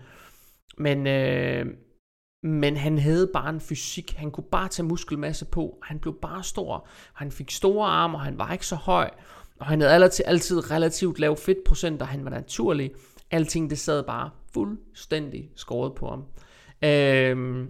men, 0.77 1.07
øh, 1.07 1.65
men 2.43 2.77
han 2.77 2.97
havde 2.97 3.29
bare 3.33 3.49
en 3.49 3.61
fysik. 3.61 4.13
Han 4.13 4.31
kunne 4.31 4.43
bare 4.51 4.67
tage 4.67 4.85
muskelmasse 4.85 5.45
på. 5.45 5.77
Han 5.83 5.99
blev 5.99 6.15
bare 6.21 6.43
stor. 6.43 6.87
Han 7.13 7.31
fik 7.31 7.51
store 7.51 7.87
arme, 7.87 8.17
og 8.17 8.21
han 8.21 8.37
var 8.37 8.53
ikke 8.53 8.67
så 8.67 8.75
høj. 8.75 9.09
Og 9.59 9.65
han 9.65 9.81
havde 9.81 9.93
altid, 9.93 10.25
altid 10.27 10.71
relativt 10.71 11.19
lav 11.19 11.37
fedtprocent, 11.37 12.01
og 12.01 12.07
han 12.07 12.23
var 12.23 12.31
naturlig. 12.31 12.91
Alting 13.31 13.69
det 13.69 13.79
sad 13.79 14.03
bare 14.03 14.29
fuldstændig 14.53 15.49
skåret 15.55 15.93
på 15.95 16.09
ham. 16.09 16.23
Øh, 16.83 17.67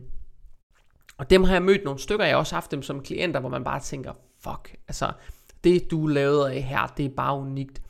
og 1.17 1.29
dem 1.29 1.43
har 1.43 1.53
jeg 1.53 1.63
mødt 1.63 1.83
nogle 1.83 1.99
stykker, 1.99 2.25
jeg 2.25 2.33
har 2.33 2.39
også 2.39 2.55
haft 2.55 2.71
dem 2.71 2.81
som 2.81 3.01
klienter, 3.01 3.39
hvor 3.39 3.49
man 3.49 3.63
bare 3.63 3.79
tænker, 3.79 4.13
fuck, 4.43 4.75
altså 4.87 5.11
det 5.63 5.91
du 5.91 6.07
lavede 6.07 6.51
af 6.51 6.61
her, 6.61 6.93
det 6.97 7.05
er 7.05 7.09
bare 7.09 7.37
unikt. 7.37 7.81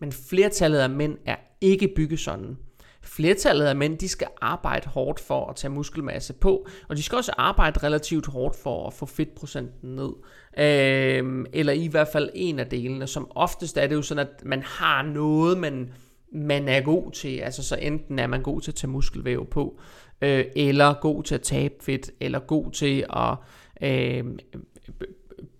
Men 0.00 0.12
flertallet 0.12 0.78
af 0.78 0.90
mænd 0.90 1.18
er 1.26 1.36
ikke 1.60 1.92
bygget 1.96 2.20
sådan. 2.20 2.56
Flertallet 3.02 3.66
af 3.66 3.76
mænd, 3.76 3.98
de 3.98 4.08
skal 4.08 4.28
arbejde 4.40 4.88
hårdt 4.88 5.20
for 5.20 5.46
at 5.50 5.56
tage 5.56 5.70
muskelmasse 5.70 6.32
på, 6.32 6.66
og 6.88 6.96
de 6.96 7.02
skal 7.02 7.16
også 7.16 7.32
arbejde 7.38 7.80
relativt 7.82 8.26
hårdt 8.26 8.56
for 8.56 8.86
at 8.86 8.92
få 8.92 9.06
fedtprocenten 9.06 9.96
ned. 9.96 10.12
Øhm, 10.58 11.46
eller 11.52 11.72
i 11.72 11.86
hvert 11.86 12.08
fald 12.08 12.30
en 12.34 12.58
af 12.58 12.66
delene. 12.66 13.06
Som 13.06 13.30
oftest 13.30 13.76
er 13.76 13.86
det 13.86 13.94
jo 13.94 14.02
sådan, 14.02 14.26
at 14.26 14.44
man 14.44 14.62
har 14.62 15.02
noget, 15.02 15.58
man, 15.58 15.92
man 16.32 16.68
er 16.68 16.80
god 16.80 17.10
til. 17.10 17.38
Altså 17.38 17.62
så 17.62 17.76
enten 17.76 18.18
er 18.18 18.26
man 18.26 18.42
god 18.42 18.60
til 18.60 18.70
at 18.70 18.74
tage 18.74 18.90
muskelvæv 18.90 19.46
på, 19.46 19.80
øh, 20.22 20.44
eller 20.56 20.94
god 21.00 21.22
til 21.22 21.34
at 21.34 21.42
tabe 21.42 21.74
fedt, 21.80 22.10
eller 22.20 22.38
god 22.38 22.70
til 22.70 23.06
at 23.10 23.36
øh, 23.82 24.24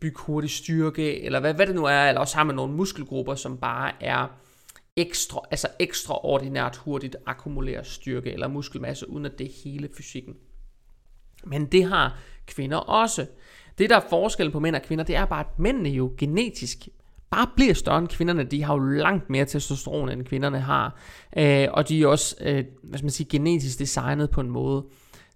bygge 0.01 0.19
hurtig 0.21 0.51
styrke, 0.51 1.23
eller 1.23 1.41
hvad, 1.41 1.55
hvad 1.55 1.67
det 1.67 1.75
nu 1.75 1.85
er, 1.85 2.09
eller 2.09 2.21
også 2.21 2.37
har 2.37 2.45
man 2.45 2.57
nogle 2.57 2.75
muskelgrupper, 2.75 3.35
som 3.35 3.59
bare 3.59 3.93
er 4.01 4.39
ekstra, 4.97 5.41
altså 5.51 5.69
ekstraordinært 5.79 6.77
hurtigt 6.77 7.17
akkumulerer 7.27 7.83
styrke 7.83 8.33
eller 8.33 8.49
muskelmasse, 8.49 9.11
uden 9.11 9.27
at 9.27 9.39
det 9.39 9.47
er 9.47 9.53
hele 9.65 9.89
fysikken. 9.97 10.35
Men 11.45 11.67
det 11.67 11.85
har 11.85 12.19
kvinder 12.47 12.77
også. 12.77 13.27
Det, 13.79 13.91
der 13.91 13.97
er 13.97 14.09
forskel 14.11 14.51
på 14.51 14.61
mænd 14.61 14.77
og 14.77 14.83
kvinder, 14.83 15.05
det 15.05 15.17
er 15.17 15.25
bare, 15.25 15.41
at 15.41 15.59
mændene 15.59 15.89
jo 15.89 16.15
genetisk 16.19 16.89
bare 17.33 17.47
bliver 17.57 17.75
større 17.75 17.99
end 17.99 18.09
kvinderne. 18.09 18.45
De 18.45 18.63
har 18.63 18.75
jo 18.75 18.81
langt 18.81 19.31
mere 19.31 19.45
testosteron, 19.45 20.09
end 20.09 20.25
kvinderne 20.25 20.61
har. 20.61 20.97
Øh, 21.37 21.69
og 21.73 21.89
de 21.89 22.03
er 22.03 22.07
også, 22.07 22.37
øh, 22.41 22.65
hvad 22.83 22.99
skal 22.99 23.05
man 23.05 23.11
sige, 23.11 23.29
genetisk 23.31 23.79
designet 23.79 24.31
på 24.31 24.41
en 24.41 24.51
måde, 24.51 24.85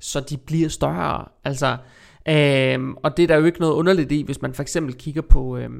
så 0.01 0.21
de 0.21 0.37
bliver 0.37 0.69
større. 0.69 1.25
Altså, 1.45 1.77
øh, 2.29 2.89
og 3.03 3.17
det 3.17 3.23
er 3.23 3.27
der 3.27 3.37
jo 3.37 3.45
ikke 3.45 3.61
noget 3.61 3.75
underligt 3.75 4.13
i, 4.13 4.23
hvis 4.23 4.43
man 4.43 4.55
for 4.55 4.63
eksempel 4.63 4.95
kigger 4.95 5.23
på... 5.23 5.57
Øh, 5.57 5.71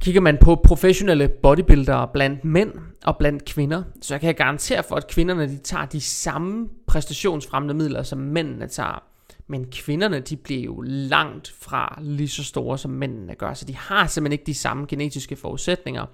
Kigger 0.00 0.20
man 0.20 0.38
på 0.42 0.60
professionelle 0.64 1.28
bodybuildere 1.28 2.08
blandt 2.12 2.44
mænd 2.44 2.72
og 3.04 3.16
blandt 3.18 3.44
kvinder, 3.44 3.82
så 4.02 4.14
jeg 4.14 4.20
kan 4.20 4.34
garantere 4.34 4.82
for, 4.82 4.96
at 4.96 5.06
kvinderne 5.06 5.48
de 5.48 5.58
tager 5.58 5.84
de 5.86 6.00
samme 6.00 6.68
præstationsfremmende 6.86 7.74
midler, 7.74 8.02
som 8.02 8.18
mændene 8.18 8.68
tager. 8.68 9.09
Men 9.50 9.66
kvinderne, 9.72 10.20
de 10.20 10.36
bliver 10.36 10.62
jo 10.62 10.80
langt 10.86 11.54
fra 11.58 11.98
lige 12.02 12.28
så 12.28 12.44
store, 12.44 12.78
som 12.78 12.90
mændene 12.90 13.34
gør. 13.34 13.54
Så 13.54 13.64
de 13.64 13.76
har 13.76 14.06
simpelthen 14.06 14.32
ikke 14.32 14.46
de 14.46 14.54
samme 14.54 14.86
genetiske 14.88 15.36
forudsætninger. 15.36 16.06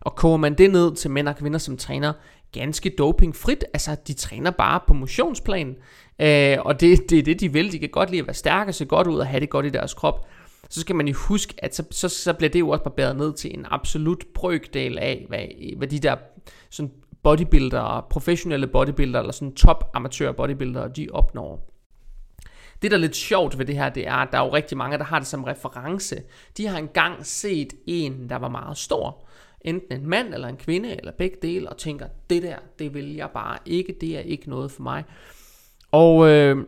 Og 0.00 0.14
koger 0.14 0.36
man 0.36 0.54
det 0.54 0.70
ned 0.70 0.94
til 0.94 1.10
mænd 1.10 1.28
og 1.28 1.36
kvinder, 1.36 1.58
som 1.58 1.76
træner 1.76 2.12
ganske 2.52 2.94
dopingfrit, 2.98 3.64
altså 3.72 3.96
de 4.06 4.12
træner 4.12 4.50
bare 4.50 4.80
på 4.86 4.94
motionsplan, 4.94 5.76
øh, 6.18 6.56
og 6.60 6.80
det, 6.80 7.10
det 7.10 7.18
er 7.18 7.22
det, 7.22 7.40
de 7.40 7.52
vil. 7.52 7.72
De 7.72 7.78
kan 7.78 7.88
godt 7.88 8.10
lide 8.10 8.20
at 8.20 8.26
være 8.26 8.34
stærke, 8.34 8.72
se 8.72 8.84
godt 8.84 9.06
ud 9.06 9.18
og 9.18 9.26
have 9.26 9.40
det 9.40 9.50
godt 9.50 9.66
i 9.66 9.70
deres 9.70 9.94
krop. 9.94 10.26
Så 10.70 10.80
skal 10.80 10.96
man 10.96 11.08
jo 11.08 11.14
huske, 11.14 11.54
at 11.58 11.74
så, 11.74 11.84
så, 11.90 12.08
så 12.08 12.32
bliver 12.32 12.50
det 12.50 12.60
jo 12.60 12.68
også 12.68 12.84
barberet 12.84 13.16
ned 13.16 13.32
til 13.32 13.58
en 13.58 13.66
absolut 13.70 14.24
brøkdel 14.34 14.98
af, 14.98 15.24
hvad, 15.28 15.46
hvad 15.76 15.88
de 15.88 15.98
der 15.98 16.16
sådan 16.70 16.92
bodybuildere, 17.22 18.02
professionelle 18.10 18.66
bodybuildere, 18.66 19.22
eller 19.22 19.32
sådan 19.32 19.54
top 19.54 19.90
amatør 19.94 20.32
bodybuildere, 20.32 20.88
de 20.88 21.08
opnår. 21.12 21.73
Det, 22.82 22.90
der 22.90 22.96
er 22.96 23.00
lidt 23.00 23.16
sjovt 23.16 23.58
ved 23.58 23.66
det 23.66 23.74
her, 23.74 23.88
det 23.88 24.06
er, 24.06 24.14
at 24.14 24.28
der 24.32 24.38
er 24.38 24.44
jo 24.44 24.54
rigtig 24.54 24.78
mange, 24.78 24.98
der 24.98 25.04
har 25.04 25.18
det 25.18 25.28
som 25.28 25.44
reference. 25.44 26.22
De 26.56 26.66
har 26.66 26.78
engang 26.78 27.26
set 27.26 27.74
en, 27.86 28.28
der 28.28 28.36
var 28.36 28.48
meget 28.48 28.78
stor. 28.78 29.24
Enten 29.60 30.00
en 30.00 30.06
mand 30.06 30.34
eller 30.34 30.48
en 30.48 30.56
kvinde, 30.56 30.96
eller 30.96 31.12
begge 31.12 31.36
dele, 31.42 31.68
og 31.68 31.76
tænker, 31.76 32.06
det 32.30 32.42
der, 32.42 32.56
det 32.78 32.94
vil 32.94 33.14
jeg 33.14 33.30
bare 33.30 33.58
ikke, 33.66 33.96
det 34.00 34.16
er 34.16 34.20
ikke 34.20 34.50
noget 34.50 34.72
for 34.72 34.82
mig. 34.82 35.04
Og 35.92 36.28
øh, 36.28 36.66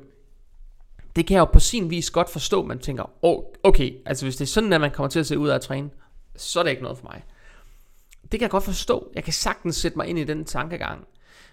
det 1.16 1.26
kan 1.26 1.34
jeg 1.34 1.40
jo 1.40 1.44
på 1.44 1.60
sin 1.60 1.90
vis 1.90 2.10
godt 2.10 2.30
forstå, 2.30 2.62
man 2.62 2.78
tænker, 2.78 3.10
oh, 3.22 3.44
okay, 3.62 3.92
altså 4.06 4.24
hvis 4.26 4.36
det 4.36 4.44
er 4.44 4.48
sådan, 4.48 4.72
at 4.72 4.80
man 4.80 4.90
kommer 4.90 5.08
til 5.08 5.20
at 5.20 5.26
se 5.26 5.38
ud 5.38 5.48
af 5.48 5.54
at 5.54 5.60
træne, 5.60 5.90
så 6.36 6.58
er 6.58 6.62
det 6.62 6.70
ikke 6.70 6.82
noget 6.82 6.98
for 6.98 7.06
mig. 7.06 7.22
Det 8.22 8.30
kan 8.30 8.40
jeg 8.40 8.50
godt 8.50 8.64
forstå. 8.64 9.10
Jeg 9.14 9.24
kan 9.24 9.32
sagtens 9.32 9.76
sætte 9.76 9.96
mig 9.98 10.06
ind 10.06 10.18
i 10.18 10.24
den 10.24 10.44
tankegang. 10.44 11.06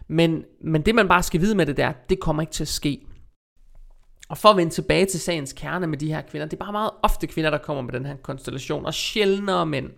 Men, 0.08 0.46
men 0.62 0.82
det 0.82 0.96
man 0.96 1.08
bare 1.08 1.24
skal 1.24 1.42
vide 1.42 1.56
med 1.56 1.66
det 1.66 1.78
der, 1.78 1.92
det 2.10 2.20
kommer 2.20 2.42
ikke 2.42 2.54
til 2.54 2.64
at 2.64 2.68
ske. 2.68 3.06
Og 4.30 4.38
for 4.38 4.50
at 4.50 4.58
vende 4.58 4.74
tilbage 4.74 5.06
til 5.06 5.20
sagens 5.20 5.53
kerne 5.53 5.88
med 5.88 5.98
de 5.98 6.13
her 6.13 6.22
kvinder, 6.22 6.48
det 6.48 6.53
er 6.53 6.65
bare 6.65 6.72
meget 6.72 6.92
ofte 7.03 7.27
kvinder, 7.27 7.50
der 7.50 7.58
kommer 7.58 7.82
med 7.82 7.94
den 7.94 8.06
her 8.06 8.15
konstellation, 8.15 8.86
og 8.86 8.94
sjældnere 8.94 9.65
mænd. 9.65 9.89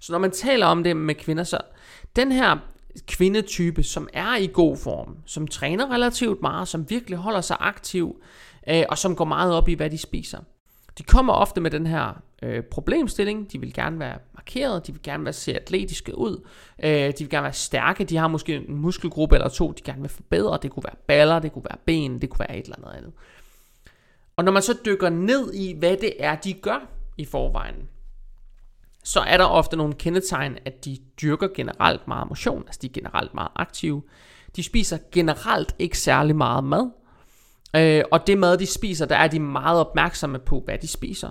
Så 0.00 0.12
når 0.12 0.18
man 0.18 0.30
taler 0.30 0.66
om 0.66 0.84
det 0.84 0.96
med 0.96 1.14
kvinder, 1.14 1.44
så 1.44 1.58
den 2.16 2.32
her 2.32 2.56
kvindetype, 3.06 3.82
som 3.82 4.08
er 4.12 4.36
i 4.36 4.50
god 4.52 4.76
form, 4.76 5.16
som 5.26 5.46
træner 5.46 5.90
relativt 5.90 6.42
meget, 6.42 6.68
som 6.68 6.90
virkelig 6.90 7.18
holder 7.18 7.40
sig 7.40 7.56
aktiv, 7.60 8.22
øh, 8.68 8.82
og 8.88 8.98
som 8.98 9.16
går 9.16 9.24
meget 9.24 9.54
op 9.54 9.68
i, 9.68 9.74
hvad 9.74 9.90
de 9.90 9.98
spiser. 9.98 10.38
De 10.98 11.02
kommer 11.02 11.32
ofte 11.32 11.60
med 11.60 11.70
den 11.70 11.86
her 11.86 12.22
øh, 12.42 12.62
problemstilling. 12.62 13.52
De 13.52 13.60
vil 13.60 13.72
gerne 13.72 13.98
være 13.98 14.18
markeret, 14.34 14.86
de 14.86 14.92
vil 14.92 15.02
gerne 15.02 15.24
være 15.24 15.32
se 15.32 15.54
atletiske 15.54 16.18
ud, 16.18 16.46
øh, 16.82 16.90
de 16.90 17.14
vil 17.18 17.30
gerne 17.30 17.44
være 17.44 17.52
stærke, 17.52 18.04
de 18.04 18.16
har 18.16 18.28
måske 18.28 18.54
en 18.54 18.76
muskelgruppe 18.76 19.36
eller 19.36 19.48
to, 19.48 19.72
de 19.72 19.82
gerne 19.82 20.00
vil 20.00 20.10
forbedre. 20.10 20.58
Det 20.62 20.70
kunne 20.70 20.84
være 20.84 20.96
baller, 21.06 21.38
det 21.38 21.52
kunne 21.52 21.64
være 21.64 21.78
ben, 21.84 22.20
det 22.20 22.30
kunne 22.30 22.40
være 22.48 22.56
et 22.56 22.64
eller 22.64 22.76
andet 22.76 22.98
andet. 22.98 23.12
Og 24.38 24.44
når 24.44 24.52
man 24.52 24.62
så 24.62 24.78
dykker 24.84 25.08
ned 25.08 25.54
i, 25.54 25.72
hvad 25.78 25.96
det 25.96 26.12
er, 26.18 26.36
de 26.36 26.52
gør 26.52 26.88
i 27.16 27.24
forvejen, 27.24 27.88
så 29.04 29.20
er 29.20 29.36
der 29.36 29.44
ofte 29.44 29.76
nogle 29.76 29.94
kendetegn, 29.94 30.58
at 30.64 30.84
de 30.84 30.98
dyrker 31.22 31.48
generelt 31.54 32.08
meget 32.08 32.28
motion, 32.28 32.62
altså 32.66 32.78
de 32.82 32.86
er 32.86 32.92
generelt 32.92 33.34
meget 33.34 33.50
aktive. 33.56 34.02
De 34.56 34.62
spiser 34.62 34.98
generelt 35.12 35.74
ikke 35.78 35.98
særlig 35.98 36.36
meget 36.36 36.64
mad, 36.64 36.90
øh, 37.76 38.04
og 38.10 38.26
det 38.26 38.38
mad, 38.38 38.58
de 38.58 38.66
spiser, 38.66 39.06
der 39.06 39.16
er 39.16 39.28
de 39.28 39.40
meget 39.40 39.80
opmærksomme 39.80 40.38
på, 40.38 40.62
hvad 40.64 40.78
de 40.78 40.88
spiser. 40.88 41.30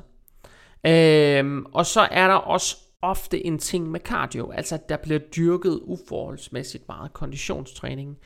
Øh, 0.86 1.62
og 1.74 1.86
så 1.86 2.08
er 2.12 2.28
der 2.28 2.36
også 2.36 2.78
ofte 3.02 3.46
en 3.46 3.60
ting 3.60 3.92
med 3.92 4.00
cardio, 4.00 4.52
altså 4.52 4.76
at 4.76 4.90
der 4.90 4.98
bliver 4.98 5.20
dyrket 5.20 5.80
uforholdsmæssigt 5.84 6.88
meget 6.88 7.14
konditionstræning. 7.14 8.18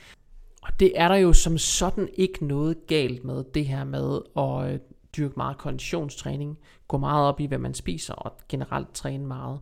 Og 0.62 0.80
det 0.80 0.92
er 0.96 1.08
der 1.08 1.16
jo 1.16 1.34
som 1.34 1.58
sådan 1.58 2.10
ikke 2.14 2.46
noget 2.46 2.88
galt 2.88 3.24
med, 3.24 3.44
det 3.54 3.66
her 3.66 3.84
med 3.84 4.20
at 4.38 4.74
øh, 4.74 4.80
dyrke 5.18 5.34
meget 5.38 5.58
konditionstræning, 5.58 6.58
gå 6.88 6.98
meget 6.98 7.28
op 7.28 7.40
i, 7.40 7.46
hvad 7.46 7.58
man 7.58 7.74
spiser, 7.74 8.14
og 8.14 8.34
generelt 8.50 8.94
træne 8.94 9.26
meget. 9.26 9.60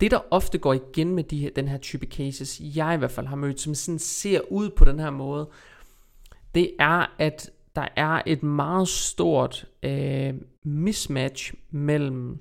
Det, 0.00 0.10
der 0.10 0.20
ofte 0.30 0.58
går 0.58 0.72
igen 0.72 1.14
med 1.14 1.24
de 1.24 1.38
her, 1.38 1.50
den 1.50 1.68
her 1.68 1.78
type 1.78 2.06
cases, 2.06 2.60
jeg 2.76 2.94
i 2.94 2.98
hvert 2.98 3.10
fald 3.10 3.26
har 3.26 3.36
mødt, 3.36 3.60
som 3.60 3.74
sådan 3.74 3.98
ser 3.98 4.40
ud 4.50 4.70
på 4.70 4.84
den 4.84 4.98
her 4.98 5.10
måde, 5.10 5.48
det 6.54 6.70
er, 6.78 7.14
at 7.18 7.50
der 7.76 7.88
er 7.96 8.22
et 8.26 8.42
meget 8.42 8.88
stort 8.88 9.68
øh, 9.82 10.34
mismatch 10.62 11.54
mellem, 11.70 12.38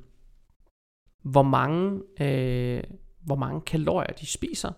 hvor 1.21 1.43
mange, 1.43 2.01
øh, 2.21 2.83
hvor 3.21 3.35
mange 3.35 3.61
kalorier 3.61 4.13
de 4.13 4.25
spiser, 4.25 4.71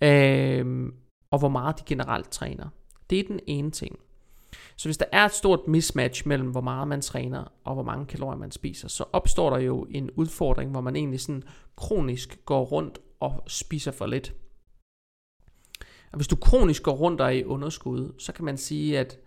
øh, 0.00 0.92
og 1.30 1.38
hvor 1.38 1.48
meget 1.48 1.78
de 1.78 1.84
generelt 1.86 2.30
træner. 2.30 2.68
Det 3.10 3.20
er 3.20 3.24
den 3.28 3.40
ene 3.46 3.70
ting. 3.70 3.98
Så 4.76 4.88
hvis 4.88 4.98
der 4.98 5.04
er 5.12 5.24
et 5.24 5.32
stort 5.32 5.68
mismatch 5.68 6.28
mellem, 6.28 6.50
hvor 6.50 6.60
meget 6.60 6.88
man 6.88 7.00
træner, 7.00 7.52
og 7.64 7.74
hvor 7.74 7.82
mange 7.82 8.06
kalorier 8.06 8.38
man 8.38 8.50
spiser, 8.50 8.88
så 8.88 9.04
opstår 9.12 9.50
der 9.50 9.58
jo 9.58 9.86
en 9.90 10.10
udfordring, 10.10 10.70
hvor 10.70 10.80
man 10.80 10.96
egentlig 10.96 11.20
sådan 11.20 11.42
kronisk 11.76 12.44
går 12.44 12.64
rundt 12.64 12.98
og 13.20 13.42
spiser 13.46 13.90
for 13.90 14.06
lidt. 14.06 14.34
Og 16.12 16.16
hvis 16.16 16.28
du 16.28 16.36
kronisk 16.36 16.82
går 16.82 16.92
rundt 16.92 17.20
og 17.20 17.26
er 17.26 17.30
i 17.30 17.44
underskud, 17.44 18.14
så 18.18 18.32
kan 18.32 18.44
man 18.44 18.56
sige, 18.56 18.98
at 18.98 19.18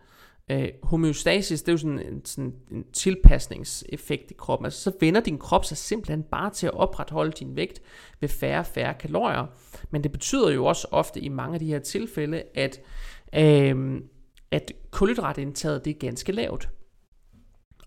øh, 0.49 0.69
homeostasis, 0.83 1.61
det 1.61 1.67
er 1.67 1.73
jo 1.73 1.77
sådan 1.77 1.99
en, 1.99 2.25
sådan 2.25 2.53
en 2.71 2.85
tilpasningseffekt 2.93 4.31
i 4.31 4.33
kroppen. 4.33 4.65
Altså 4.65 4.81
så 4.81 4.91
vender 4.99 5.21
din 5.21 5.37
krop 5.37 5.65
sig 5.65 5.77
simpelthen 5.77 6.23
bare 6.23 6.49
til 6.49 6.67
at 6.67 6.73
opretholde 6.73 7.31
din 7.31 7.55
vægt 7.55 7.81
ved 8.19 8.29
færre 8.29 8.59
og 8.59 8.65
færre 8.65 8.93
kalorier. 8.93 9.45
Men 9.89 10.03
det 10.03 10.11
betyder 10.11 10.51
jo 10.51 10.65
også 10.65 10.87
ofte 10.91 11.19
i 11.19 11.29
mange 11.29 11.53
af 11.53 11.59
de 11.59 11.65
her 11.65 11.79
tilfælde, 11.79 12.43
at, 12.55 12.79
øh, 13.35 14.01
at 14.51 14.71
kulhydratindtaget 14.91 15.85
det 15.85 15.91
er 15.91 15.99
ganske 15.99 16.31
lavt. 16.31 16.69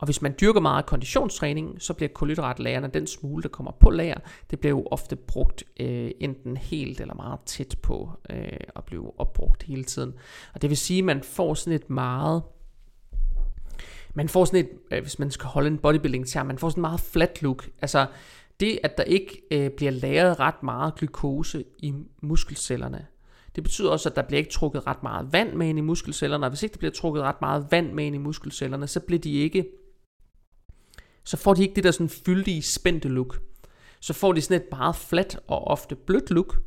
Og 0.02 0.06
hvis 0.06 0.22
man 0.22 0.34
dyrker 0.40 0.60
meget 0.60 0.86
konditionstræning, 0.86 1.82
så 1.82 1.94
bliver 1.94 2.08
kulhydratlagerne, 2.08 2.90
den 2.94 3.06
smule, 3.06 3.42
der 3.42 3.48
kommer 3.48 3.72
på 3.80 3.90
lager, 3.90 4.18
det 4.50 4.60
bliver 4.60 4.70
jo 4.70 4.88
ofte 4.90 5.16
brugt 5.16 5.64
øh, 5.80 6.10
enten 6.20 6.56
helt 6.56 7.00
eller 7.00 7.14
meget 7.14 7.40
tæt 7.46 7.76
på 7.82 8.10
øh, 8.30 8.60
at 8.76 8.84
blive 8.84 9.20
opbrugt 9.20 9.62
hele 9.62 9.84
tiden. 9.84 10.14
Og 10.54 10.62
det 10.62 10.70
vil 10.70 10.76
sige, 10.76 10.98
at 10.98 11.04
man 11.04 11.22
får 11.22 11.54
sådan 11.54 11.72
et 11.72 11.90
meget 11.90 12.42
man 14.14 14.28
får 14.28 14.44
sådan 14.44 14.60
et, 14.60 14.70
øh, 14.90 15.02
hvis 15.02 15.18
man 15.18 15.30
skal 15.30 15.46
holde 15.46 15.68
en 15.68 15.78
bodybuilding 15.78 16.28
term, 16.28 16.46
man 16.46 16.58
får 16.58 16.68
sådan 16.68 16.80
en 16.80 16.82
meget 16.82 17.00
flat 17.00 17.42
look. 17.42 17.68
Altså 17.82 18.06
det, 18.60 18.78
at 18.82 18.98
der 18.98 19.04
ikke 19.04 19.42
øh, 19.50 19.70
bliver 19.70 19.92
lagret 19.92 20.40
ret 20.40 20.62
meget 20.62 20.94
glukose 20.94 21.64
i 21.78 21.94
muskelcellerne, 22.22 23.06
det 23.56 23.64
betyder 23.64 23.90
også, 23.90 24.08
at 24.08 24.16
der 24.16 24.22
bliver 24.22 24.38
ikke 24.38 24.50
trukket 24.50 24.86
ret 24.86 25.02
meget 25.02 25.32
vand 25.32 25.52
med 25.52 25.68
ind 25.68 25.78
i 25.78 25.82
muskelcellerne, 25.82 26.46
og 26.46 26.50
hvis 26.50 26.62
ikke 26.62 26.72
der 26.72 26.78
bliver 26.78 26.92
trukket 26.92 27.22
ret 27.22 27.40
meget 27.40 27.66
vand 27.70 27.92
med 27.92 28.04
ind 28.04 28.14
i 28.14 28.18
muskelcellerne, 28.18 28.86
så 28.86 29.00
bliver 29.00 29.20
de 29.20 29.32
ikke 29.32 29.66
så 31.24 31.36
får 31.36 31.54
de 31.54 31.62
ikke 31.62 31.74
det 31.74 31.84
der 31.84 31.90
sådan 31.90 32.08
fyldige, 32.08 32.62
spændte 32.62 33.08
look. 33.08 33.40
Så 34.00 34.12
får 34.12 34.32
de 34.32 34.40
sådan 34.40 34.62
et 34.62 34.68
meget 34.70 34.96
flat 34.96 35.38
og 35.46 35.64
ofte 35.64 35.96
blødt 35.96 36.30
look. 36.30 36.62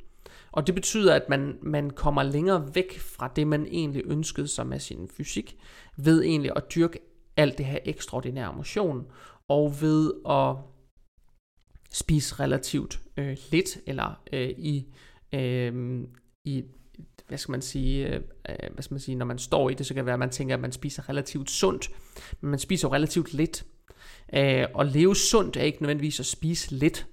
Og 0.52 0.68
det 0.68 0.76
betyder, 0.76 1.14
at 1.14 1.30
man, 1.30 1.58
man 1.62 1.90
kommer 1.90 2.24
længere 2.24 2.76
væk 2.76 3.00
fra 3.00 3.32
det, 3.36 3.48
man 3.48 3.66
egentlig 3.66 4.04
ønskede 4.06 4.48
sig 4.48 4.68
med 4.68 4.80
sin 4.80 5.10
fysik, 5.18 5.58
ved 5.98 6.24
egentlig 6.24 6.52
at 6.56 6.64
dyrke 6.76 7.00
alt 7.38 7.58
det 7.58 7.66
her 7.66 7.80
ekstraordinære 7.86 8.54
motion, 8.54 9.06
og 9.48 9.82
ved 9.82 10.14
at 10.30 10.56
spise 11.92 12.36
relativt 12.40 13.00
øh, 13.18 13.38
lidt, 13.52 13.78
eller 13.86 14.22
øh, 14.34 14.50
i, 14.50 14.86
øh, 15.34 16.04
i, 16.46 16.64
hvad 17.28 17.38
skal 17.38 17.52
man 17.52 17.62
sige, 17.62 18.08
øh, 18.08 18.22
øh, 18.50 18.56
hvad 18.74 18.84
skal 18.84 18.94
man 18.94 19.00
sige, 19.00 19.16
når 19.16 19.26
man 19.26 19.38
står 19.38 19.70
i 19.70 19.74
det, 19.74 19.86
så 19.86 19.94
kan 19.94 20.02
det 20.02 20.06
være, 20.06 20.14
at 20.14 20.20
man 20.20 20.30
tænker, 20.30 20.56
at 20.56 20.62
man 20.62 20.72
spiser 20.72 21.10
relativt 21.10 21.52
sundt, 21.52 21.90
men 22.42 22.50
man 22.50 22.60
spiser 22.60 22.88
jo 22.88 22.94
relativt 22.94 23.34
lidt. 23.34 23.66
Øh, 24.34 24.66
og 24.74 24.86
leve 24.86 25.16
sundt 25.16 25.58
er 25.58 25.62
ikke 25.62 25.82
nødvendigvis 25.82 26.20
at 26.20 26.26
spise 26.26 26.76
lidt. 26.76 27.08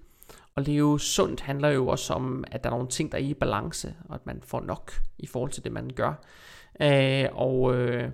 Og 0.55 0.62
leve 0.62 1.00
sundt 1.00 1.41
handler 1.41 1.69
jo 1.69 1.87
også 1.87 2.12
om, 2.12 2.45
at 2.50 2.64
der 2.64 2.71
er 2.71 2.75
nogle 2.75 2.88
ting, 2.88 3.12
der 3.12 3.19
er 3.19 3.23
i 3.23 3.35
balance, 3.35 3.95
og 4.09 4.14
at 4.14 4.26
man 4.26 4.43
får 4.43 4.61
nok 4.61 4.93
i 5.19 5.26
forhold 5.26 5.50
til 5.50 5.64
det, 5.64 5.73
man 5.73 5.91
gør. 5.91 6.25
Øh, 6.83 7.29
og 7.33 7.75
øh, 7.75 8.11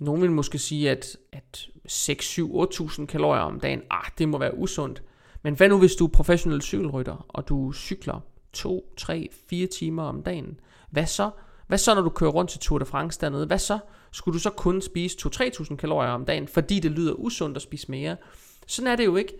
nogle 0.00 0.20
vil 0.20 0.32
måske 0.32 0.58
sige, 0.58 0.90
at, 0.90 1.16
at 1.32 1.66
6, 1.86 2.26
7, 2.26 2.62
8.000 2.62 3.06
kalorier 3.06 3.42
om 3.42 3.60
dagen, 3.60 3.82
ah, 3.90 4.10
det 4.18 4.28
må 4.28 4.38
være 4.38 4.58
usundt. 4.58 5.02
Men 5.42 5.54
hvad 5.54 5.68
nu, 5.68 5.78
hvis 5.78 5.94
du 5.94 6.04
er 6.04 6.10
professionel 6.10 6.62
cykelrytter, 6.62 7.26
og 7.28 7.48
du 7.48 7.72
cykler 7.72 8.20
2, 8.52 8.92
3, 8.96 9.28
4 9.50 9.66
timer 9.66 10.02
om 10.02 10.22
dagen? 10.22 10.60
Hvad 10.90 11.06
så? 11.06 11.30
Hvad 11.66 11.78
så, 11.78 11.94
når 11.94 12.02
du 12.02 12.08
kører 12.08 12.30
rundt 12.30 12.50
til 12.50 12.60
Tour 12.60 12.78
de 12.78 12.84
France 12.84 13.20
dernede? 13.20 13.46
Hvad 13.46 13.58
så? 13.58 13.78
Skulle 14.10 14.32
du 14.34 14.38
så 14.38 14.50
kun 14.50 14.82
spise 14.82 15.16
2-3.000 15.26 15.76
kalorier 15.76 16.10
om 16.10 16.24
dagen, 16.24 16.48
fordi 16.48 16.80
det 16.80 16.90
lyder 16.90 17.12
usundt 17.12 17.56
at 17.56 17.62
spise 17.62 17.90
mere? 17.90 18.16
Sådan 18.66 18.92
er 18.92 18.96
det 18.96 19.04
jo 19.04 19.16
ikke. 19.16 19.32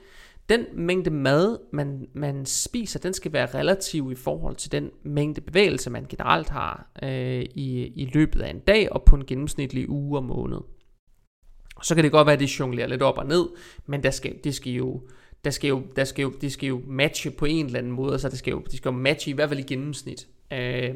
Den 0.49 0.67
mængde 0.73 1.11
mad, 1.11 1.59
man, 1.73 2.09
man 2.15 2.47
spiser, 2.47 2.99
den 2.99 3.13
skal 3.13 3.33
være 3.33 3.47
relativ 3.47 4.13
i 4.13 4.15
forhold 4.15 4.57
til 4.57 4.73
den 4.73 4.91
mængde 5.03 5.41
bevægelse, 5.41 5.91
man 5.91 6.07
generelt 6.09 6.49
har 6.49 6.91
øh, 7.03 7.43
i, 7.55 7.93
i 7.97 8.11
løbet 8.15 8.41
af 8.41 8.51
en 8.51 8.59
dag 8.59 8.93
og 8.93 9.03
på 9.03 9.17
en 9.17 9.25
gennemsnitlig 9.25 9.89
uge 9.89 10.19
og 10.19 10.25
måned. 10.25 10.61
Så 11.83 11.95
kan 11.95 12.05
det 12.05 12.13
godt 12.13 12.27
være, 12.27 12.35
at 12.35 12.41
det 12.41 12.61
jonglerer 12.61 12.89
lidt 12.89 13.03
op 13.03 13.19
og 13.19 13.27
ned, 13.27 13.49
men 13.87 14.03
der 14.03 14.11
skal, 14.11 14.39
det 14.45 14.55
skal 14.55 14.73
jo, 14.73 15.03
der 15.45 15.51
skal 15.51 15.69
jo, 15.69 15.83
der 15.97 16.05
skal 16.05 16.23
jo, 16.23 16.33
det 16.41 16.53
skal 16.53 16.67
jo 16.67 16.83
matche 16.87 17.31
på 17.31 17.45
en 17.45 17.67
eller 17.67 17.79
anden 17.79 17.93
måde, 17.93 18.19
så 18.19 18.29
det 18.29 18.39
skal 18.39 18.51
jo, 18.51 18.61
det 18.61 18.77
skal 18.77 18.89
jo 18.89 18.97
matche 18.97 19.31
i 19.31 19.35
hvert 19.35 19.49
fald 19.49 19.61
i 19.61 19.63
gennemsnit. 19.63 20.29
Øh, 20.53 20.95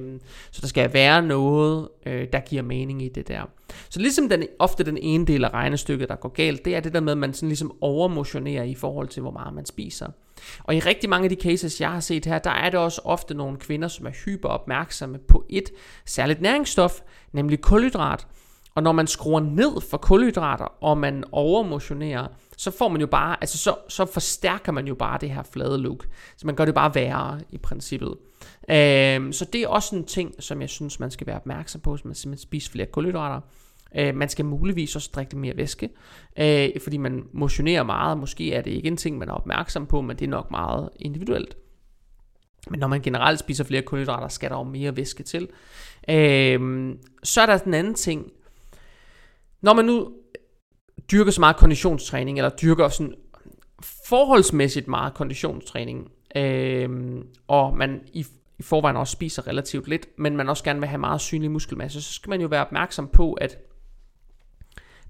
så 0.50 0.61
der 0.61 0.66
skal 0.66 0.92
være 0.92 1.23
noget, 1.23 1.88
øh, 2.07 2.28
der 2.33 2.40
giver 2.40 2.62
mening 2.62 3.02
i 3.02 3.09
det 3.09 3.28
der. 3.28 3.42
Så 3.90 4.00
ligesom 4.00 4.28
den, 4.28 4.45
ofte 4.59 4.85
den 4.85 4.99
ene 4.99 5.26
del 5.26 5.45
af 5.45 5.50
regnestykket, 5.52 6.09
der 6.09 6.16
går 6.16 6.28
galt, 6.28 6.64
det 6.64 6.76
er 6.76 6.80
det 6.80 6.95
der 6.95 7.00
med, 7.00 7.12
at 7.12 7.19
man 7.19 7.35
sådan 7.35 7.49
ligesom 7.49 7.76
overmotionerer 7.80 8.64
i 8.64 8.75
forhold 8.75 9.09
til, 9.09 9.23
hvor 9.23 9.30
meget 9.30 9.54
man 9.54 9.66
spiser. 9.66 10.07
Og 10.64 10.75
i 10.75 10.80
rigtig 10.80 11.11
mange 11.11 11.25
af 11.25 11.30
de 11.30 11.42
cases, 11.42 11.80
jeg 11.80 11.90
har 11.90 12.00
set 12.00 12.25
her, 12.26 12.38
der 12.38 12.50
er 12.50 12.71
det 12.71 12.80
også 12.80 13.00
ofte 13.04 13.35
nogle 13.35 13.57
kvinder, 13.59 13.88
som 13.88 14.07
er 14.07 14.11
hyper 14.25 14.49
opmærksomme 14.49 15.19
på 15.19 15.45
et 15.49 15.71
særligt 16.07 16.40
næringsstof, 16.40 17.00
nemlig 17.33 17.61
kulhydrat. 17.61 18.26
Og 18.81 18.85
når 18.85 18.93
man 18.93 19.07
skruer 19.07 19.41
ned 19.41 19.81
for 19.91 19.97
kulhydrater, 19.97 20.65
og 20.65 20.99
man 20.99 21.25
overmotionerer, 21.33 22.27
så 22.57 22.71
får 22.71 22.89
man 22.89 23.01
jo 23.01 23.07
bare, 23.07 23.37
altså 23.41 23.59
så, 23.59 23.75
så 23.89 24.07
forstærker 24.07 24.73
man 24.73 24.87
jo 24.87 24.95
bare 24.95 25.19
det 25.21 25.31
her 25.31 25.43
flade 25.43 25.79
look. 25.79 26.07
Så 26.37 26.47
man 26.47 26.55
gør 26.55 26.65
det 26.65 26.75
bare 26.75 26.95
værre 26.95 27.41
i 27.51 27.59
princippet. 27.59 28.15
Øhm, 28.71 29.33
så 29.33 29.45
det 29.53 29.63
er 29.63 29.69
også 29.69 29.97
en 29.97 30.05
ting, 30.05 30.35
som 30.39 30.61
jeg 30.61 30.69
synes, 30.69 31.01
man 31.01 31.11
skal 31.11 31.27
være 31.27 31.37
opmærksom 31.37 31.81
på, 31.81 31.95
hvis 31.95 32.05
man 32.05 32.15
simpelthen 32.15 32.43
spiser 32.43 32.73
flere 32.73 32.87
kulhydrater. 32.87 33.41
Øh, 33.97 34.15
man 34.15 34.29
skal 34.29 34.45
muligvis 34.45 34.97
også 34.97 35.11
drikke 35.15 35.37
mere 35.37 35.57
væske, 35.57 35.91
øh, 36.39 36.69
fordi 36.83 36.97
man 36.97 37.25
motionerer 37.33 37.83
meget. 37.83 38.19
Måske 38.19 38.55
er 38.55 38.61
det 38.61 38.71
ikke 38.71 38.89
en 38.89 38.97
ting, 38.97 39.19
man 39.19 39.29
er 39.29 39.33
opmærksom 39.33 39.87
på, 39.87 40.01
men 40.01 40.17
det 40.17 40.25
er 40.25 40.31
nok 40.31 40.51
meget 40.51 40.89
individuelt. 40.97 41.57
Men 42.71 42.81
når 42.81 42.89
man 42.89 43.03
generelt 43.03 43.39
spiser 43.39 43.65
flere 43.65 43.83
kulhydrater, 43.83 44.29
skal 44.29 44.51
der 44.51 44.57
jo 44.57 44.63
mere 44.63 44.97
væske 44.97 45.23
til. 45.23 45.49
Øh, 46.09 46.95
så 47.23 47.41
er 47.41 47.47
der 47.47 47.59
den 47.59 47.75
anden 47.75 47.95
ting. 47.95 48.33
Når 49.62 49.73
man 49.73 49.85
nu 49.85 50.12
dyrker 51.12 51.31
så 51.31 51.40
meget 51.40 51.57
konditionstræning, 51.57 52.38
eller 52.38 52.50
dyrker 52.50 52.88
sådan 52.88 53.14
forholdsmæssigt 54.09 54.88
meget 54.88 55.14
konditionstræning, 55.14 56.11
øh, 56.37 56.90
og 57.49 57.76
man 57.76 58.00
i, 58.12 58.26
i 58.59 58.62
forvejen 58.62 58.97
også 58.97 59.12
spiser 59.12 59.47
relativt 59.47 59.88
lidt, 59.88 60.07
men 60.19 60.37
man 60.37 60.49
også 60.49 60.64
gerne 60.64 60.81
vil 60.81 60.88
have 60.88 60.99
meget 60.99 61.21
synlig 61.21 61.50
muskelmasse, 61.50 62.02
så 62.02 62.12
skal 62.12 62.31
man 62.31 62.40
jo 62.40 62.47
være 62.47 62.61
opmærksom 62.67 63.09
på, 63.09 63.33
at 63.33 63.59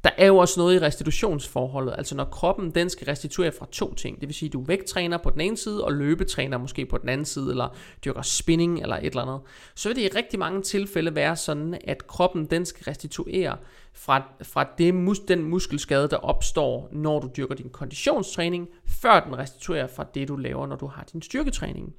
der 0.05 0.11
er 0.17 0.27
jo 0.27 0.37
også 0.37 0.61
noget 0.61 0.75
i 0.75 0.79
restitutionsforholdet, 0.79 1.95
altså 1.99 2.15
når 2.15 2.25
kroppen 2.25 2.71
den 2.71 2.91
skal 2.91 3.05
restituere 3.05 3.53
fra 3.53 3.67
to 3.73 3.95
ting, 3.95 4.21
det 4.21 4.29
vil 4.29 4.35
sige 4.35 4.47
at 4.47 4.53
du 4.53 4.61
vægttræner 4.61 5.19
på 5.19 5.31
den 5.31 5.41
ene 5.41 5.57
side 5.57 5.85
og 5.85 5.93
løbetræner 5.93 6.59
måske 6.59 6.87
på 6.87 6.99
den 6.99 7.09
anden 7.09 7.25
side, 7.25 7.51
eller 7.51 7.77
dyrker 8.05 8.23
spinning 8.23 8.83
eller 8.83 8.97
et 8.97 9.05
eller 9.05 9.23
andet, 9.23 9.41
så 9.75 9.89
vil 9.89 9.97
det 9.97 10.03
i 10.03 10.17
rigtig 10.17 10.39
mange 10.39 10.63
tilfælde 10.63 11.15
være 11.15 11.37
sådan, 11.37 11.79
at 11.85 12.07
kroppen 12.07 12.47
den 12.47 12.67
skal 12.67 12.85
restituere 12.85 13.57
fra, 13.95 14.23
fra 14.43 14.69
det, 14.79 14.95
mus, 14.95 15.19
den 15.19 15.45
muskelskade, 15.45 16.09
der 16.09 16.17
opstår, 16.17 16.89
når 16.93 17.21
du 17.21 17.31
dyrker 17.37 17.55
din 17.55 17.71
konditionstræning, 17.71 18.69
før 18.87 19.21
den 19.21 19.39
restituerer 19.39 19.87
fra 19.87 20.07
det, 20.15 20.29
du 20.29 20.37
laver, 20.37 20.67
når 20.67 20.77
du 20.77 20.87
har 20.87 21.05
din 21.13 21.23
styrketræning. 21.23 21.95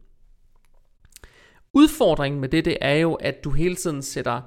Udfordringen 1.74 2.42
med 2.42 2.50
det, 2.50 2.66
det 2.66 2.78
er 2.82 2.96
jo, 2.96 3.14
at 3.14 3.44
du 3.44 3.50
hele 3.50 3.76
tiden 3.76 4.02
sætter 4.02 4.42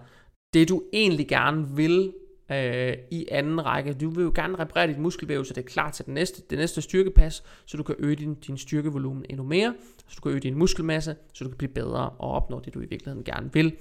det, 0.55 0.69
du 0.69 0.83
egentlig 0.93 1.29
gerne 1.29 1.77
vil 1.77 2.13
øh, 2.51 2.95
i 3.11 3.27
anden 3.31 3.67
række. 3.67 3.93
Du 3.93 4.11
vil 4.11 4.23
jo 4.23 4.33
gerne 4.35 4.59
reparere 4.59 4.87
dit 4.87 4.99
muskelvæv, 4.99 5.45
så 5.45 5.55
det 5.55 5.61
er 5.65 5.69
klar 5.69 5.91
til 5.91 6.05
det 6.05 6.15
næste, 6.15 6.43
det 6.51 6.59
næste 6.59 6.83
styrkepas, 6.83 7.43
så 7.67 7.77
du 7.77 7.83
kan 7.83 7.95
øge 7.99 8.17
din, 8.17 8.35
din 8.35 8.59
styrkevolumen 8.59 9.25
endnu 9.31 9.45
mere, 9.45 9.75
så 10.09 10.15
du 10.17 10.23
kan 10.23 10.33
øge 10.33 10.41
din 10.41 10.55
muskelmasse, 10.55 11.17
så 11.33 11.45
du 11.45 11.51
kan 11.51 11.59
blive 11.59 11.73
bedre 11.73 12.09
og 12.09 12.31
opnå 12.31 12.61
det, 12.61 12.75
du 12.75 12.81
i 12.81 12.87
virkeligheden 12.87 13.25
gerne 13.25 13.53
vil. 13.53 13.73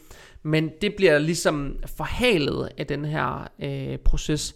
Men 0.44 0.72
det 0.82 0.96
bliver 0.96 1.20
ligesom 1.20 1.78
forhalet 1.98 2.70
af 2.78 2.88
den 2.88 3.06
her 3.06 3.48
øh, 3.60 3.98
proces. 3.98 4.56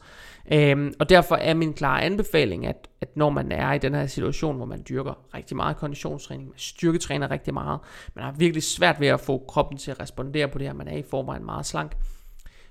Øhm, 0.51 0.93
og 0.99 1.09
derfor 1.09 1.35
er 1.35 1.53
min 1.53 1.73
klare 1.73 2.01
anbefaling, 2.01 2.65
at, 2.65 2.89
at 3.01 3.17
når 3.17 3.29
man 3.29 3.51
er 3.51 3.73
i 3.73 3.77
den 3.77 3.95
her 3.95 4.07
situation, 4.07 4.55
hvor 4.55 4.65
man 4.65 4.83
dyrker 4.89 5.13
rigtig 5.33 5.57
meget 5.57 5.77
konditionstræning, 5.77 6.47
man 6.47 6.57
styrketræner 6.57 7.31
rigtig 7.31 7.53
meget, 7.53 7.79
man 8.13 8.23
har 8.23 8.31
virkelig 8.31 8.63
svært 8.63 8.99
ved 8.99 9.07
at 9.07 9.19
få 9.19 9.43
kroppen 9.47 9.77
til 9.77 9.91
at 9.91 9.99
respondere 9.99 10.47
på 10.47 10.57
det 10.57 10.67
her, 10.67 10.73
man 10.73 10.87
er 10.87 10.97
i 10.97 11.03
forvejen 11.09 11.45
meget 11.45 11.65
slank, 11.65 11.97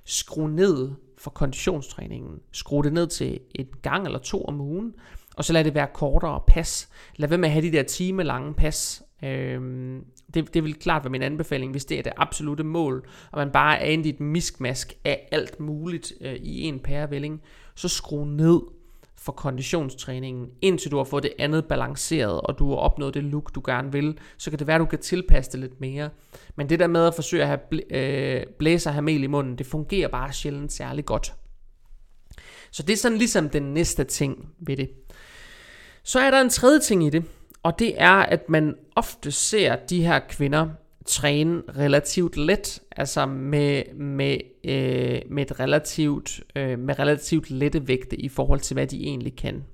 skru 0.05 0.47
ned 0.47 0.90
for 1.19 1.31
konditionstræningen. 1.31 2.41
Skru 2.53 2.83
det 2.83 2.93
ned 2.93 3.07
til 3.07 3.41
en 3.55 3.67
gang 3.83 4.07
eller 4.07 4.19
to 4.19 4.45
om 4.45 4.61
ugen, 4.61 4.95
og 5.37 5.45
så 5.45 5.53
lad 5.53 5.65
det 5.65 5.75
være 5.75 5.87
kortere 5.95 6.41
pas. 6.47 6.89
Lad 7.17 7.29
være 7.29 7.39
med 7.39 7.49
at 7.49 7.53
have 7.53 7.67
de 7.67 7.73
der 7.73 7.83
time 7.83 8.23
lange 8.23 8.55
pas. 8.55 9.03
Øhm, 9.23 10.05
det, 10.35 10.55
det 10.55 10.65
vil 10.65 10.75
klart 10.75 11.05
være 11.05 11.11
min 11.11 11.23
anbefaling, 11.23 11.71
hvis 11.71 11.85
det 11.85 11.99
er 11.99 12.03
det 12.03 12.13
absolute 12.17 12.65
mål, 12.65 13.09
og 13.33 13.39
man 13.39 13.51
bare 13.51 13.81
er 13.81 13.91
inde 13.91 14.09
i 14.09 14.13
et 14.13 14.21
miskmask 14.21 14.95
af 15.05 15.29
alt 15.33 15.61
muligt 15.61 16.13
øh, 16.21 16.35
i 16.35 16.63
en 16.63 16.81
pærevælling, 16.81 17.43
så 17.75 17.89
skru 17.89 18.25
ned 18.25 18.61
for 19.19 19.33
konditionstræningen, 19.33 20.49
indtil 20.63 20.91
du 20.91 20.97
har 20.97 21.05
fået 21.05 21.23
det 21.23 21.33
andet 21.39 21.65
balanceret, 21.65 22.41
og 22.41 22.59
du 22.59 22.69
har 22.69 22.77
opnået 22.77 23.15
det 23.15 23.25
look, 23.25 23.55
du 23.55 23.63
gerne 23.67 23.93
vil, 23.93 24.19
så 24.39 24.51
kan 24.51 24.59
det 24.59 24.67
være, 24.67 24.75
at 24.75 24.81
du 24.81 24.87
kan 24.87 24.99
tilpasse 24.99 25.53
det 25.53 25.61
lidt 25.61 25.81
mere. 25.81 26.11
Men 26.57 26.69
det 26.69 26.79
der 26.79 26.87
med 26.87 27.07
at 27.07 27.15
forsøge 27.15 27.43
at 27.43 27.49
have 27.49 27.61
bl- 27.75 27.97
øh, 27.97 28.47
blæser 28.59 28.91
have 28.91 29.03
mel 29.03 29.23
i 29.23 29.27
munden, 29.27 29.59
det 29.59 29.67
fungerer 29.67 30.09
bare 30.09 30.33
sjældent 30.33 30.73
særlig 30.73 31.05
godt. 31.05 31.35
Så 32.71 32.83
det 32.83 32.93
er 32.93 32.97
sådan 32.97 33.19
ligesom 33.19 33.51
den 33.51 33.63
næste 33.63 34.05
ting 34.05 34.49
ved 34.59 34.77
det. 34.77 34.91
Så 36.03 36.21
er 36.21 36.31
der 36.31 36.41
en 36.41 36.51
tredje 36.51 36.81
ting 36.81 37.07
i 37.07 37.11
det, 37.11 37.25
og 37.63 37.79
det 37.79 38.02
er, 38.02 38.17
at 38.17 38.49
man 38.49 38.75
ofte 38.97 39.31
ser 39.31 39.76
de 39.76 40.02
her 40.02 40.21
kvinder 40.29 40.69
træne 41.06 41.62
relativt 41.78 42.36
let, 42.36 42.80
altså 42.97 43.26
med, 43.26 43.95
med, 43.95 44.38
øh, 44.64 45.21
med, 45.30 45.50
et 45.50 45.60
relativt, 45.60 46.40
øh, 46.56 46.78
med 46.78 46.99
relativt 46.99 47.50
lette 47.50 47.88
vægte 47.88 48.16
i 48.16 48.28
forhold 48.28 48.60
til, 48.60 48.75
hvad 48.75 48.86
de 48.86 49.02
egentlig 49.04 49.36
kan. 49.36 49.64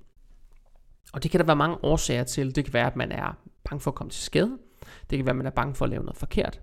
Og 1.13 1.23
det 1.23 1.31
kan 1.31 1.41
der 1.41 1.47
være 1.47 1.57
mange 1.57 1.77
årsager 1.83 2.25
til. 2.25 2.57
Det 2.57 2.65
kan 2.65 2.75
være, 2.75 2.87
at 2.87 2.97
man 2.97 3.13
er 3.13 3.39
bange 3.65 3.81
for 3.81 3.91
at 3.91 3.95
komme 3.95 4.11
til 4.11 4.23
skade. 4.23 4.59
Det 5.11 5.19
kan 5.19 5.27
være, 5.27 5.33
at 5.33 5.37
man 5.37 5.47
er 5.47 5.51
bange 5.51 5.75
for 5.75 5.85
at 5.85 5.91
lave 5.91 6.05
noget 6.05 6.17
forkert. 6.17 6.61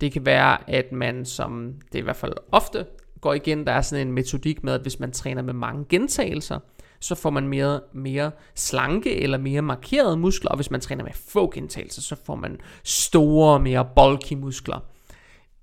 Det 0.00 0.12
kan 0.12 0.26
være, 0.26 0.70
at 0.70 0.92
man, 0.92 1.24
som 1.24 1.74
det 1.92 1.98
i 1.98 2.02
hvert 2.02 2.16
fald 2.16 2.32
ofte 2.52 2.86
går 3.20 3.34
igen, 3.34 3.66
der 3.66 3.72
er 3.72 3.80
sådan 3.80 4.06
en 4.06 4.12
metodik 4.12 4.64
med, 4.64 4.72
at 4.72 4.80
hvis 4.80 5.00
man 5.00 5.12
træner 5.12 5.42
med 5.42 5.54
mange 5.54 5.84
gentagelser, 5.88 6.58
så 7.00 7.14
får 7.14 7.30
man 7.30 7.48
mere, 7.48 7.80
mere 7.92 8.30
slanke 8.54 9.20
eller 9.20 9.38
mere 9.38 9.62
markerede 9.62 10.16
muskler, 10.16 10.50
og 10.50 10.56
hvis 10.56 10.70
man 10.70 10.80
træner 10.80 11.04
med 11.04 11.12
få 11.14 11.50
gentagelser, 11.54 12.02
så 12.02 12.16
får 12.24 12.34
man 12.34 12.60
store, 12.84 13.60
mere 13.60 13.88
bulky 13.96 14.32
muskler. 14.32 14.80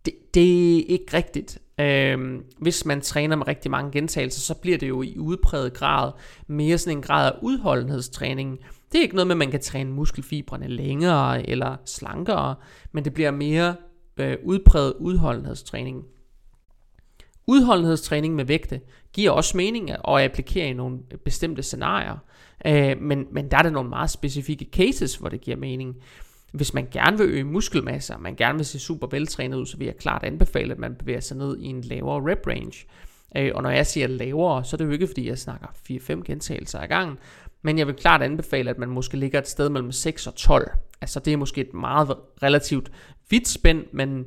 Det, 0.06 0.14
det 0.34 0.78
er 0.78 0.84
ikke 0.88 1.18
rigtigt. 1.18 1.60
Øhm, 1.80 2.44
hvis 2.58 2.86
man 2.86 3.02
træner 3.02 3.36
med 3.36 3.48
rigtig 3.48 3.72
mange 3.72 3.92
gentagelser, 3.92 4.42
så 4.42 4.54
bliver 4.62 4.78
det 4.78 4.90
jo 4.90 5.02
i 5.02 5.18
udpræget 5.20 5.74
grad 5.74 6.12
mere 6.48 6.78
sådan 6.78 6.98
en 6.98 7.02
grad 7.02 7.32
af 7.32 7.38
udholdenhedstræning. 7.42 8.60
Det 8.92 8.98
er 8.98 9.02
ikke 9.02 9.16
noget 9.16 9.28
med, 9.28 9.36
at 9.36 9.38
man 9.38 9.52
kan 9.52 9.62
træne 9.62 9.92
muskelfibrene 9.92 10.68
længere 10.68 11.50
eller 11.50 11.76
slankere, 11.86 12.56
men 12.92 13.06
det 13.06 13.14
bliver 13.14 13.32
mere 13.32 13.76
øh, 14.18 14.38
udpræget 14.44 14.94
udholdenhedstræning. 15.00 16.04
Udholdenhedstræning 17.48 18.36
med 18.36 18.46
vægte 18.46 18.82
giver 19.16 19.32
også 19.32 19.58
mening 19.58 19.92
at 19.92 20.00
applikere 20.06 20.70
i 20.70 20.74
nogle 20.74 20.98
bestemte 21.26 21.64
scenarier, 21.64 22.18
øh, 22.66 23.02
men, 23.02 23.26
men 23.32 23.52
der 23.52 23.58
er 23.58 23.62
der 23.62 23.70
nogle 23.70 23.90
meget 23.90 24.10
specifikke 24.10 24.68
cases, 24.72 25.16
hvor 25.16 25.30
det 25.30 25.42
giver 25.42 25.58
mening. 25.58 25.96
Hvis 26.52 26.74
man 26.74 26.88
gerne 26.92 27.18
vil 27.18 27.28
øge 27.28 27.44
muskelmasse, 27.44 28.14
og 28.14 28.22
man 28.22 28.36
gerne 28.36 28.58
vil 28.58 28.66
se 28.66 28.80
super 28.80 29.08
veltrænet 29.08 29.58
ud, 29.58 29.66
så 29.66 29.78
vil 29.78 29.86
jeg 29.86 29.98
klart 29.98 30.24
anbefale, 30.24 30.74
at 30.74 30.80
man 30.80 30.96
bevæger 30.96 31.20
sig 31.20 31.38
ned 31.38 31.58
i 31.58 31.66
en 31.66 31.82
lavere 31.82 32.32
rep 32.32 32.48
range. 32.48 32.86
Øh, 33.38 33.52
og 33.56 33.64
når 33.64 33.70
jeg 33.70 33.88
siger 33.88 34.08
lavere, 34.08 34.64
så 34.64 34.76
er 34.76 34.78
det 34.78 34.86
jo 34.86 34.92
ikke 34.92 35.08
fordi, 35.08 35.28
jeg 35.28 35.38
snakker 35.38 35.68
4-5 35.92 36.24
gentagelser 36.24 36.80
ad 36.80 36.88
gangen, 36.88 37.18
men 37.62 37.78
jeg 37.78 37.88
vil 37.88 37.96
klart 37.96 38.22
anbefale, 38.22 38.70
at 38.70 38.78
man 38.78 38.90
måske 38.90 39.18
ligger 39.18 39.40
et 39.40 39.48
sted 39.48 39.70
mellem 39.70 39.92
6 39.92 40.28
og 40.28 40.36
12. 40.36 40.72
Altså 41.02 41.20
det 41.20 41.34
er 41.34 41.38
måske 41.38 41.62
et 41.62 41.74
meget 41.74 42.16
relativt 42.44 42.92
vidt 43.30 43.48
spænd, 43.48 43.84
men 43.92 44.26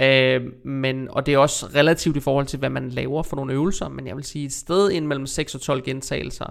Øh, 0.00 0.42
men, 0.64 1.10
og 1.10 1.26
det 1.26 1.34
er 1.34 1.38
også 1.38 1.66
relativt 1.74 2.16
i 2.16 2.20
forhold 2.20 2.46
til, 2.46 2.58
hvad 2.58 2.70
man 2.70 2.90
laver 2.90 3.22
for 3.22 3.36
nogle 3.36 3.52
øvelser, 3.52 3.88
men 3.88 4.06
jeg 4.06 4.16
vil 4.16 4.24
sige 4.24 4.44
et 4.44 4.52
sted 4.52 4.90
ind 4.90 5.06
mellem 5.06 5.26
6 5.26 5.54
og 5.54 5.60
12 5.60 5.82
gentagelser. 5.82 6.46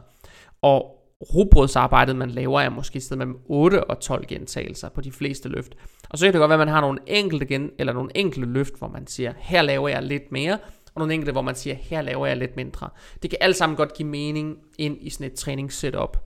Og 0.61 0.93
rugbrødsarbejdet, 1.33 2.15
man 2.15 2.29
laver, 2.29 2.61
er 2.61 2.69
måske 2.69 2.97
et 2.97 3.03
sted 3.03 3.17
mellem 3.17 3.37
8 3.45 3.83
og 3.83 3.99
12 3.99 4.25
gentagelser 4.25 4.89
på 4.89 5.01
de 5.01 5.11
fleste 5.11 5.49
løft. 5.49 5.75
Og 6.09 6.17
så 6.17 6.25
kan 6.25 6.33
det 6.33 6.39
godt 6.39 6.49
være, 6.49 6.61
at 6.61 6.67
man 6.67 6.73
har 6.73 6.81
nogle 6.81 6.99
enkelte, 7.07 7.45
gen, 7.45 7.71
eller 7.79 7.93
nogle 7.93 8.11
enkelte 8.15 8.49
løft, 8.49 8.77
hvor 8.77 8.87
man 8.87 9.07
siger, 9.07 9.33
her 9.37 9.61
laver 9.61 9.89
jeg 9.89 10.03
lidt 10.03 10.31
mere, 10.31 10.57
og 10.93 10.99
nogle 10.99 11.13
enkelte, 11.13 11.31
hvor 11.31 11.41
man 11.41 11.55
siger, 11.55 11.75
her 11.75 12.01
laver 12.01 12.27
jeg 12.27 12.37
lidt 12.37 12.55
mindre. 12.55 12.89
Det 13.21 13.29
kan 13.29 13.37
alt 13.41 13.55
sammen 13.55 13.75
godt 13.75 13.93
give 13.93 14.07
mening 14.07 14.57
ind 14.77 14.97
i 15.01 15.09
sådan 15.09 15.27
et 15.27 15.33
træningssetup. 15.33 16.17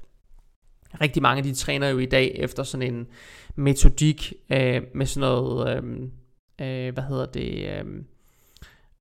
Rigtig 1.02 1.22
mange 1.22 1.44
de 1.44 1.54
træner 1.54 1.90
jo 1.90 1.98
i 1.98 2.06
dag 2.06 2.32
efter 2.36 2.64
sådan 2.64 2.94
en 2.94 3.08
metodik 3.56 4.34
øh, 4.50 4.82
med 4.94 5.06
sådan 5.06 5.30
noget... 5.30 5.78
Øh, 5.78 5.84
øh, 6.62 6.94
hvad 6.94 7.04
hedder 7.04 7.26
det, 7.26 7.80
øhm, 7.80 7.98
øh, 7.98 8.04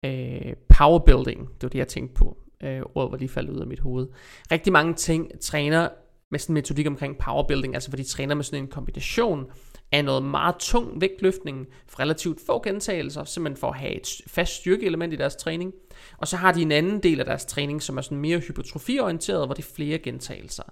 øh, 0.05 0.55
powerbuilding, 0.69 1.41
det 1.41 1.63
var 1.63 1.69
det 1.69 1.79
jeg 1.79 1.89
tænkte 1.89 2.15
på, 2.15 2.37
øh, 2.63 2.83
ordet 2.95 3.13
var 3.13 3.19
lige 3.19 3.29
faldet 3.29 3.53
ud 3.53 3.61
af 3.61 3.67
mit 3.67 3.81
hoved. 3.81 4.09
Rigtig 4.53 4.73
mange 4.73 4.95
ting 4.95 5.41
træner 5.41 5.89
med 6.31 6.39
sådan 6.39 6.53
en 6.53 6.55
metodik 6.55 6.87
omkring 6.87 7.19
powerbuilding, 7.19 7.75
altså 7.75 7.89
hvor 7.91 7.97
de 7.97 8.05
træner 8.05 8.35
med 8.35 8.45
sådan 8.45 8.65
en 8.65 8.71
kombination 8.71 9.47
af 9.93 10.05
noget 10.05 10.23
meget 10.23 10.57
tung 10.57 11.01
vægtløftning 11.01 11.67
for 11.87 12.01
relativt 12.01 12.41
få 12.47 12.63
gentagelser, 12.63 13.25
simpelthen 13.25 13.61
for 13.61 13.71
at 13.71 13.79
have 13.79 13.93
et 13.93 14.09
fast 14.27 14.53
styrkeelement 14.53 15.13
i 15.13 15.17
deres 15.17 15.37
træning. 15.37 15.73
Og 16.19 16.29
så 16.29 16.37
har 16.37 16.53
de 16.53 16.63
en 16.63 16.73
anden 16.73 17.03
del 17.03 17.21
af 17.21 17.27
deres 17.27 17.45
træning, 17.45 17.83
som 17.83 17.99
er 17.99 18.03
sådan 18.03 18.19
mere 18.19 18.39
hypertrofiorienteret, 18.39 19.47
hvor 19.47 19.55
det 19.55 19.65
er 19.65 19.73
flere 19.75 19.99
gentagelser. 19.99 20.63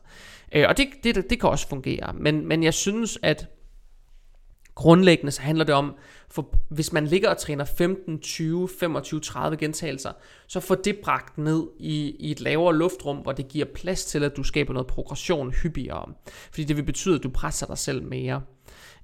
Øh, 0.52 0.64
og 0.68 0.76
det, 0.76 0.88
det, 1.04 1.30
det 1.30 1.40
kan 1.40 1.50
også 1.50 1.68
fungere, 1.68 2.14
men, 2.14 2.46
men 2.46 2.62
jeg 2.62 2.74
synes, 2.74 3.18
at 3.22 3.46
grundlæggende 4.78 5.32
så 5.32 5.42
handler 5.42 5.64
det 5.64 5.74
om, 5.74 5.94
for 6.30 6.54
hvis 6.68 6.92
man 6.92 7.06
ligger 7.06 7.30
og 7.30 7.38
træner 7.38 7.64
15, 7.64 8.18
20, 8.20 8.68
25, 8.80 9.20
30 9.20 9.56
gentagelser, 9.56 10.12
så 10.46 10.60
får 10.60 10.74
det 10.74 10.98
bragt 11.02 11.38
ned 11.38 11.66
i, 11.78 12.16
i 12.18 12.30
et 12.30 12.40
lavere 12.40 12.76
luftrum, 12.76 13.16
hvor 13.16 13.32
det 13.32 13.48
giver 13.48 13.66
plads 13.74 14.04
til, 14.04 14.24
at 14.24 14.36
du 14.36 14.42
skaber 14.42 14.72
noget 14.72 14.86
progression 14.86 15.50
hyppigere. 15.50 16.12
Fordi 16.50 16.64
det 16.64 16.76
vil 16.76 16.82
betyde, 16.82 17.14
at 17.14 17.22
du 17.22 17.28
presser 17.28 17.66
dig 17.66 17.78
selv 17.78 18.02
mere. 18.02 18.42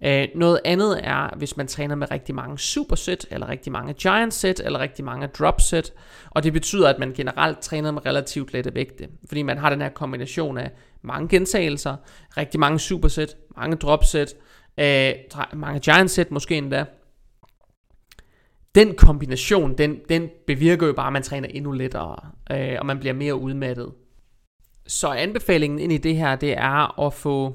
Øh, 0.04 0.28
noget 0.34 0.60
andet 0.64 1.00
er, 1.02 1.37
hvis 1.37 1.56
man 1.56 1.66
træner 1.66 1.94
med 1.94 2.10
rigtig 2.10 2.34
mange 2.34 2.58
superset, 2.58 3.26
eller 3.30 3.48
rigtig 3.48 3.72
mange 3.72 3.92
giant 3.92 4.34
set, 4.34 4.60
eller 4.64 4.78
rigtig 4.78 5.04
mange 5.04 5.26
drop 5.26 5.60
set, 5.60 5.92
og 6.30 6.42
det 6.42 6.52
betyder, 6.52 6.88
at 6.88 6.98
man 6.98 7.12
generelt 7.12 7.60
træner 7.60 7.90
med 7.90 8.06
relativt 8.06 8.52
lette 8.52 8.74
vægte, 8.74 9.08
fordi 9.26 9.42
man 9.42 9.58
har 9.58 9.70
den 9.70 9.80
her 9.80 9.88
kombination 9.88 10.58
af 10.58 10.70
mange 11.02 11.28
gentagelser, 11.28 11.96
rigtig 12.37 12.60
mange 12.60 12.78
superset, 12.78 13.37
mange 13.56 13.76
drop 13.76 14.04
set, 14.04 14.34
øh, 14.78 15.12
mange 15.52 15.80
giant 15.80 16.10
set 16.10 16.30
måske 16.30 16.56
endda, 16.56 16.84
den 18.74 18.94
kombination, 18.94 19.78
den, 19.78 20.00
den 20.08 20.30
bevirker 20.46 20.87
jo 20.87 20.92
bare, 20.92 21.06
at 21.06 21.12
man 21.12 21.22
træner 21.22 21.48
endnu 21.48 21.72
lettere, 21.72 22.30
øh, 22.50 22.76
og 22.80 22.87
man 22.87 22.98
bliver 22.98 23.12
mere 23.12 23.34
udmattet. 23.34 23.92
Så 24.87 25.08
anbefalingen 25.08 25.78
ind 25.78 25.92
i 25.92 25.98
det 25.98 26.16
her, 26.16 26.37
det 26.37 26.52
er 26.52 27.00
at 27.06 27.14
få 27.14 27.54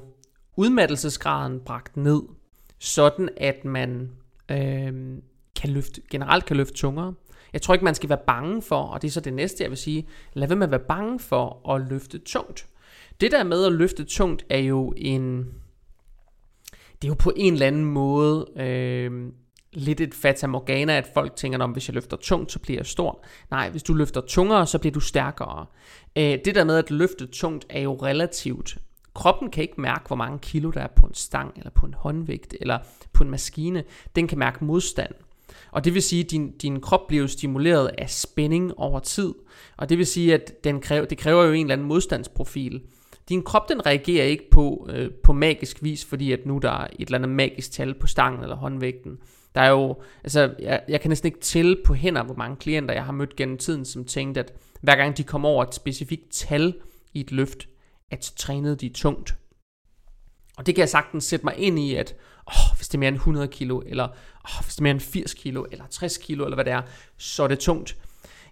udmattelsesgraden 0.56 1.60
bragt 1.60 1.96
ned, 1.96 2.22
sådan 2.78 3.28
at 3.36 3.64
man 3.64 4.10
øh, 4.50 5.18
kan 5.56 5.70
løfte, 5.70 6.02
generelt 6.10 6.44
kan 6.44 6.56
løfte 6.56 6.74
tungere. 6.74 7.14
Jeg 7.52 7.62
tror 7.62 7.74
ikke, 7.74 7.84
man 7.84 7.94
skal 7.94 8.08
være 8.08 8.20
bange 8.26 8.62
for, 8.62 8.82
og 8.82 9.02
det 9.02 9.08
er 9.08 9.12
så 9.12 9.20
det 9.20 9.32
næste, 9.32 9.62
jeg 9.62 9.70
vil 9.70 9.78
sige, 9.78 10.08
lad 10.32 10.48
være 10.48 10.56
med 10.56 10.66
at 10.66 10.70
være 10.70 10.80
bange 10.88 11.18
for 11.18 11.70
at 11.74 11.88
løfte 11.90 12.18
tungt. 12.18 12.66
Det 13.20 13.32
der 13.32 13.44
med 13.44 13.66
at 13.66 13.72
løfte 13.72 14.04
tungt 14.04 14.44
er 14.50 14.58
jo 14.58 14.94
en, 14.96 15.48
det 17.02 17.08
er 17.08 17.10
jo 17.10 17.14
på 17.14 17.32
en 17.36 17.52
eller 17.52 17.66
anden 17.66 17.84
måde 17.84 18.46
øh, 18.56 19.32
lidt 19.72 20.00
et 20.00 20.14
fata 20.14 20.46
morgana, 20.46 20.96
at 20.96 21.10
folk 21.14 21.36
tænker, 21.36 21.58
om 21.58 21.70
hvis 21.70 21.88
jeg 21.88 21.94
løfter 21.94 22.16
tungt, 22.16 22.52
så 22.52 22.58
bliver 22.58 22.78
jeg 22.78 22.86
stor. 22.86 23.24
Nej, 23.50 23.70
hvis 23.70 23.82
du 23.82 23.94
løfter 23.94 24.20
tungere, 24.20 24.66
så 24.66 24.78
bliver 24.78 24.92
du 24.92 25.00
stærkere. 25.00 25.66
Øh, 26.16 26.38
det 26.44 26.54
der 26.54 26.64
med 26.64 26.76
at 26.76 26.90
løfte 26.90 27.26
tungt 27.26 27.66
er 27.68 27.80
jo 27.80 27.94
relativt. 27.94 28.78
Kroppen 29.14 29.50
kan 29.50 29.62
ikke 29.62 29.80
mærke, 29.80 30.06
hvor 30.06 30.16
mange 30.16 30.38
kilo 30.38 30.70
der 30.70 30.80
er 30.80 30.88
på 30.96 31.06
en 31.06 31.14
stang, 31.14 31.52
eller 31.56 31.70
på 31.70 31.86
en 31.86 31.94
håndvægt, 31.94 32.54
eller 32.60 32.78
på 33.12 33.24
en 33.24 33.30
maskine. 33.30 33.84
Den 34.16 34.28
kan 34.28 34.38
mærke 34.38 34.64
modstand. 34.64 35.14
Og 35.70 35.84
det 35.84 35.94
vil 35.94 36.02
sige, 36.02 36.24
at 36.24 36.30
din, 36.30 36.50
din 36.50 36.80
krop 36.80 37.06
bliver 37.08 37.22
jo 37.22 37.28
stimuleret 37.28 37.90
af 37.98 38.10
spænding 38.10 38.78
over 38.78 39.00
tid. 39.00 39.34
Og 39.76 39.88
det 39.88 39.98
vil 39.98 40.06
sige, 40.06 40.34
at 40.34 40.64
den 40.64 40.80
kræver, 40.80 41.04
det 41.04 41.18
kræver 41.18 41.44
jo 41.44 41.52
en 41.52 41.66
eller 41.66 41.72
anden 41.72 41.88
modstandsprofil. 41.88 42.82
Din 43.30 43.42
krop 43.42 43.68
den 43.68 43.86
reagerer 43.86 44.24
ikke 44.24 44.50
på, 44.50 44.88
øh, 44.90 45.10
på 45.10 45.32
magisk 45.32 45.82
vis, 45.82 46.04
fordi 46.04 46.32
at 46.32 46.46
nu 46.46 46.58
der 46.58 46.70
er 46.70 46.86
et 46.98 47.06
eller 47.06 47.18
andet 47.18 47.30
magisk 47.30 47.72
tal 47.72 47.94
på 47.94 48.06
stangen 48.06 48.42
eller 48.42 48.56
håndvægten. 48.56 49.18
Der 49.54 49.60
er 49.60 49.70
jo, 49.70 50.02
altså, 50.24 50.54
jeg, 50.58 50.82
jeg 50.88 51.00
kan 51.00 51.08
næsten 51.08 51.26
ikke 51.26 51.40
tælle 51.40 51.76
på 51.86 51.94
hænder, 51.94 52.22
hvor 52.22 52.34
mange 52.34 52.56
klienter 52.56 52.94
jeg 52.94 53.04
har 53.04 53.12
mødt 53.12 53.36
gennem 53.36 53.58
tiden, 53.58 53.84
som 53.84 54.04
tænkte, 54.04 54.40
at 54.40 54.52
hver 54.80 54.96
gang 54.96 55.16
de 55.16 55.24
kom 55.24 55.44
over 55.44 55.64
et 55.64 55.74
specifikt 55.74 56.30
tal 56.30 56.74
i 57.14 57.20
et 57.20 57.32
løft, 57.32 57.68
at 58.10 58.24
så 58.24 58.34
trænede 58.34 58.76
de 58.76 58.88
tungt. 58.88 59.34
Og 60.56 60.66
det 60.66 60.74
kan 60.74 60.80
jeg 60.80 60.88
sagtens 60.88 61.24
sætte 61.24 61.44
mig 61.44 61.54
ind 61.58 61.78
i, 61.78 61.94
at 61.94 62.16
åh, 62.48 62.76
hvis 62.76 62.88
det 62.88 62.94
er 62.94 62.98
mere 62.98 63.08
end 63.08 63.16
100 63.16 63.48
kilo, 63.48 63.82
eller 63.86 64.04
åh, 64.44 64.64
hvis 64.64 64.74
det 64.74 64.80
er 64.80 64.82
mere 64.82 64.90
end 64.90 65.00
80 65.00 65.34
kilo, 65.34 65.66
eller 65.72 65.84
60 65.90 66.18
kilo, 66.18 66.44
eller 66.44 66.56
hvad 66.56 66.64
det 66.64 66.72
er, 66.72 66.82
så 67.16 67.42
er 67.42 67.48
det 67.48 67.58
tungt. 67.58 67.96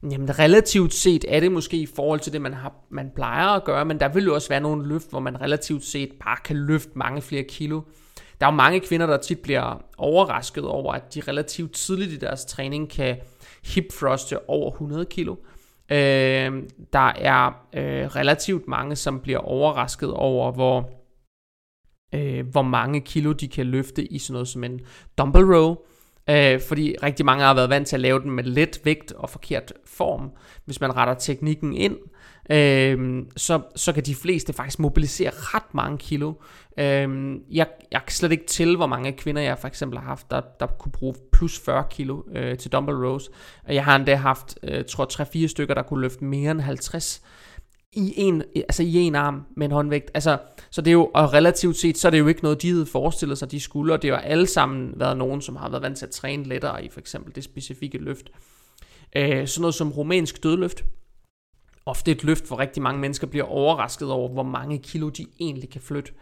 Jamen 0.02 0.38
relativt 0.38 0.94
set 0.94 1.24
er 1.28 1.40
det 1.40 1.52
måske 1.52 1.76
i 1.76 1.86
forhold 1.86 2.20
til 2.20 2.32
det, 2.32 2.40
man, 2.40 2.54
har, 2.54 2.72
man 2.90 3.10
plejer 3.14 3.46
at 3.46 3.64
gøre, 3.64 3.84
men 3.84 4.00
der 4.00 4.08
vil 4.08 4.24
jo 4.24 4.34
også 4.34 4.48
være 4.48 4.60
nogle 4.60 4.88
løft, 4.88 5.10
hvor 5.10 5.20
man 5.20 5.40
relativt 5.40 5.84
set 5.84 6.12
bare 6.24 6.36
kan 6.44 6.56
løfte 6.56 6.90
mange 6.94 7.22
flere 7.22 7.42
kilo. 7.42 7.80
Der 8.40 8.46
er 8.46 8.50
jo 8.50 8.56
mange 8.56 8.80
kvinder, 8.80 9.06
der 9.06 9.16
tit 9.16 9.38
bliver 9.38 9.84
overrasket 9.98 10.64
over, 10.64 10.92
at 10.92 11.14
de 11.14 11.20
relativt 11.20 11.72
tidligt 11.72 12.12
i 12.12 12.16
deres 12.16 12.44
træning 12.44 12.90
kan 12.90 13.16
hip 13.64 13.84
thruste 13.92 14.50
over 14.50 14.70
100 14.70 15.06
kilo. 15.06 15.36
Øh, 15.92 16.62
der 16.92 17.12
er 17.16 17.46
øh, 17.74 18.06
relativt 18.06 18.68
mange, 18.68 18.96
som 18.96 19.20
bliver 19.20 19.38
overrasket 19.38 20.12
over, 20.12 20.52
hvor, 20.52 20.90
øh, 22.14 22.46
hvor 22.46 22.62
mange 22.62 23.00
kilo 23.00 23.32
de 23.32 23.48
kan 23.48 23.66
løfte 23.66 24.12
i 24.12 24.18
sådan 24.18 24.32
noget 24.32 24.48
som 24.48 24.64
en 24.64 24.80
dumbbell 25.18 25.54
row. 25.54 25.76
Øh, 26.30 26.60
fordi 26.68 26.94
rigtig 27.02 27.26
mange 27.26 27.44
har 27.44 27.54
været 27.54 27.70
vant 27.70 27.88
til 27.88 27.96
at 27.96 28.00
lave 28.00 28.20
den 28.20 28.30
med 28.30 28.44
let 28.44 28.80
vægt 28.84 29.12
og 29.12 29.30
forkert 29.30 29.72
form. 29.86 30.30
Hvis 30.64 30.80
man 30.80 30.96
retter 30.96 31.14
teknikken 31.14 31.74
ind, 31.74 31.96
øh, 32.50 33.22
så, 33.36 33.60
så 33.76 33.92
kan 33.92 34.02
de 34.02 34.14
fleste 34.14 34.52
faktisk 34.52 34.78
mobilisere 34.78 35.30
ret 35.34 35.74
mange 35.74 35.98
kilo. 35.98 36.32
Øh, 36.78 37.36
jeg, 37.50 37.66
jeg 37.92 38.00
kan 38.06 38.12
slet 38.12 38.32
ikke 38.32 38.46
til, 38.46 38.76
hvor 38.76 38.86
mange 38.86 39.12
kvinder 39.12 39.42
jeg 39.42 39.58
for 39.58 39.68
eksempel 39.68 39.98
har 39.98 40.06
haft, 40.06 40.30
der, 40.30 40.40
der 40.60 40.66
kunne 40.66 40.92
bruge 40.92 41.14
plus 41.32 41.60
40 41.64 41.84
kilo 41.90 42.22
øh, 42.34 42.58
til 42.58 42.72
dumbbell 42.72 42.98
rows. 42.98 43.30
Jeg 43.68 43.84
har 43.84 43.96
endda 43.96 44.14
haft, 44.14 44.58
øh, 44.62 44.84
tror 44.84 45.44
3-4 45.44 45.46
stykker, 45.46 45.74
der 45.74 45.82
kunne 45.82 46.00
løfte 46.00 46.24
mere 46.24 46.50
end 46.50 46.60
50 46.60 47.22
i 47.98 48.14
en, 48.16 48.42
altså 48.54 48.82
i 48.82 48.94
en 48.96 49.14
arm 49.14 49.42
med 49.56 49.66
en 49.66 49.72
håndvægt. 49.72 50.10
Altså, 50.14 50.38
så 50.70 50.80
det 50.80 50.90
er 50.90 50.92
jo, 50.92 51.10
og 51.14 51.32
relativt 51.32 51.76
set, 51.76 51.98
så 51.98 52.08
er 52.08 52.10
det 52.10 52.18
jo 52.18 52.26
ikke 52.26 52.42
noget, 52.42 52.62
de 52.62 52.70
havde 52.70 52.86
forestillet 52.86 53.38
sig, 53.38 53.50
de 53.50 53.60
skulle, 53.60 53.92
og 53.94 54.02
det 54.02 54.10
har 54.10 54.18
alle 54.18 54.46
sammen 54.46 54.92
været 54.96 55.16
nogen, 55.16 55.42
som 55.42 55.56
har 55.56 55.68
været 55.68 55.82
vant 55.82 55.98
til 55.98 56.06
at 56.06 56.10
træne 56.10 56.44
lettere 56.44 56.84
i 56.84 56.88
for 56.88 57.00
eksempel 57.00 57.34
det 57.34 57.44
specifikke 57.44 57.98
løft. 57.98 58.30
Øh, 59.16 59.48
sådan 59.48 59.60
noget 59.60 59.74
som 59.74 59.92
romansk 59.92 60.42
dødløft. 60.42 60.84
Ofte 61.86 62.10
et 62.10 62.24
løft, 62.24 62.46
hvor 62.46 62.58
rigtig 62.58 62.82
mange 62.82 63.00
mennesker 63.00 63.26
bliver 63.26 63.44
overrasket 63.44 64.10
over, 64.10 64.28
hvor 64.28 64.42
mange 64.42 64.78
kilo 64.78 65.08
de 65.08 65.26
egentlig 65.40 65.70
kan 65.70 65.80
flytte. 65.80 66.12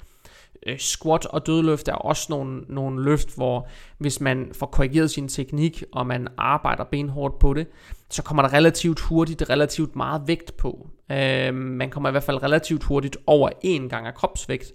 Øh, 0.66 0.78
squat 0.78 1.26
og 1.26 1.46
dødløft 1.46 1.88
er 1.88 1.94
også 1.94 2.26
nogle, 2.30 2.60
nogle 2.68 3.04
løft, 3.04 3.36
hvor 3.36 3.68
hvis 3.98 4.20
man 4.20 4.50
får 4.52 4.66
korrigeret 4.66 5.10
sin 5.10 5.28
teknik, 5.28 5.84
og 5.92 6.06
man 6.06 6.28
arbejder 6.38 6.84
benhårdt 6.84 7.38
på 7.38 7.54
det, 7.54 7.66
så 8.10 8.22
kommer 8.22 8.42
der 8.42 8.52
relativt 8.52 9.00
hurtigt 9.00 9.50
relativt 9.50 9.96
meget 9.96 10.22
vægt 10.26 10.56
på. 10.56 10.88
Øh, 11.12 11.54
man 11.54 11.90
kommer 11.90 12.08
i 12.08 12.12
hvert 12.12 12.22
fald 12.22 12.42
relativt 12.42 12.84
hurtigt 12.84 13.16
over 13.26 13.50
en 13.62 13.88
gang 13.88 14.06
af 14.06 14.14
kropsvægt. 14.14 14.72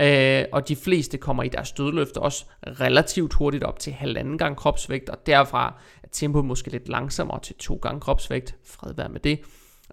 Øh, 0.00 0.44
og 0.52 0.68
de 0.68 0.76
fleste 0.76 1.18
kommer 1.18 1.42
i 1.42 1.48
deres 1.48 1.72
dødløft 1.72 2.16
også 2.16 2.44
relativt 2.66 3.32
hurtigt 3.32 3.64
op 3.64 3.78
til 3.78 3.92
halvanden 3.92 4.38
gang 4.38 4.56
kropsvægt, 4.56 5.08
og 5.08 5.26
derfra 5.26 5.80
er 6.02 6.08
tempoet 6.12 6.44
måske 6.44 6.70
lidt 6.70 6.88
langsommere 6.88 7.40
til 7.40 7.54
to 7.56 7.74
gange 7.74 8.00
kropsvægt. 8.00 8.56
Fred 8.64 8.94
være 8.94 9.08
med 9.08 9.20
det. 9.20 9.40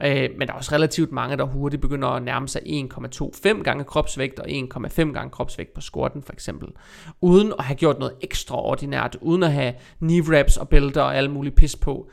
Øh, 0.03 0.29
men 0.37 0.47
der 0.47 0.53
er 0.53 0.57
også 0.57 0.75
relativt 0.75 1.11
mange, 1.11 1.37
der 1.37 1.43
hurtigt 1.43 1.81
begynder 1.81 2.07
at 2.07 2.23
nærme 2.23 2.47
sig 2.47 2.61
1,25 2.65 3.63
gange 3.63 3.83
kropsvægt 3.83 4.39
og 4.39 4.47
1,5 4.49 5.13
gange 5.13 5.29
kropsvægt 5.29 5.73
på 5.73 5.81
squatten 5.81 6.23
for 6.23 6.33
eksempel. 6.33 6.69
Uden 7.21 7.53
at 7.59 7.65
have 7.65 7.75
gjort 7.75 7.99
noget 7.99 8.15
ekstraordinært, 8.21 9.17
uden 9.21 9.43
at 9.43 9.51
have 9.51 9.73
knee 9.99 10.21
wraps 10.21 10.57
og 10.57 10.69
bælter 10.69 11.01
og 11.01 11.17
alle 11.17 11.31
mulige 11.31 11.55
pis 11.55 11.75
på. 11.75 12.09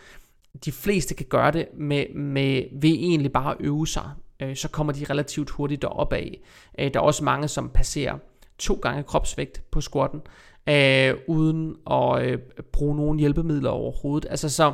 De 0.65 0.73
fleste 0.73 1.15
kan 1.15 1.27
gøre 1.27 1.51
det 1.51 1.67
med, 1.79 2.15
med, 2.15 2.63
ved 2.81 2.91
egentlig 2.91 3.33
bare 3.33 3.51
at 3.51 3.57
øve 3.61 3.87
sig. 3.87 4.11
Øh, 4.43 4.57
så 4.57 4.69
kommer 4.69 4.93
de 4.93 5.05
relativt 5.11 5.51
hurtigt 5.51 5.83
derop 5.83 6.13
af. 6.13 6.41
Øh, 6.79 6.95
der 6.95 7.01
er 7.01 7.05
også 7.05 7.25
mange, 7.25 7.49
som 7.49 7.71
passerer 7.75 8.19
to 8.59 8.75
gange 8.75 9.03
kropsvægt 9.03 9.63
på 9.71 9.81
squatten, 9.81 10.21
øh, 10.69 11.15
uden 11.27 11.77
at 11.91 12.23
øh, 12.23 12.39
bruge 12.73 12.97
nogen 12.97 13.19
hjælpemidler 13.19 13.71
overhovedet. 13.71 14.27
Altså 14.31 14.49
så 14.49 14.73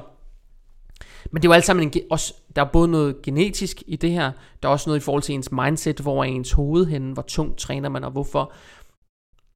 men 1.31 1.43
det 1.43 1.49
er 1.49 1.51
jo 1.51 1.55
alt 1.55 1.65
sammen 1.65 1.93
en, 1.95 2.03
også, 2.11 2.35
der 2.57 2.63
er 2.63 2.71
både 2.73 2.89
noget 2.89 3.23
genetisk 3.23 3.83
i 3.87 3.97
det 3.97 4.11
her, 4.11 4.33
der 4.63 4.69
er 4.69 4.73
også 4.73 4.91
noget 4.91 5.01
i 5.01 5.05
forhold 5.05 5.23
til 5.23 5.35
ens 5.35 5.53
mindset, 5.53 6.01
hvor 6.01 6.25
er 6.25 6.29
ens 6.29 6.53
hoved 6.53 6.87
henne, 6.87 7.13
hvor 7.13 7.23
tungt 7.23 7.59
træner 7.59 7.89
man 7.89 8.05
og 8.05 8.11
hvorfor. 8.11 8.53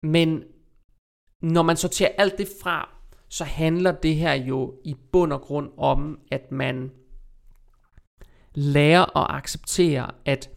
Men 0.03 0.43
når 1.43 1.63
man 1.63 1.77
sorterer 1.77 2.11
alt 2.19 2.39
det 2.39 2.49
fra, 2.63 2.89
så 3.29 3.45
handler 3.45 3.93
det 3.93 4.17
her 4.17 4.35
jo 4.35 4.75
i 4.85 4.97
bund 5.13 5.33
og 5.33 5.41
grund 5.41 5.71
om, 5.79 6.19
at 6.31 6.53
man 6.53 6.91
lærer 8.55 9.17
at 9.17 9.37
acceptere, 9.37 10.11
at 10.25 10.51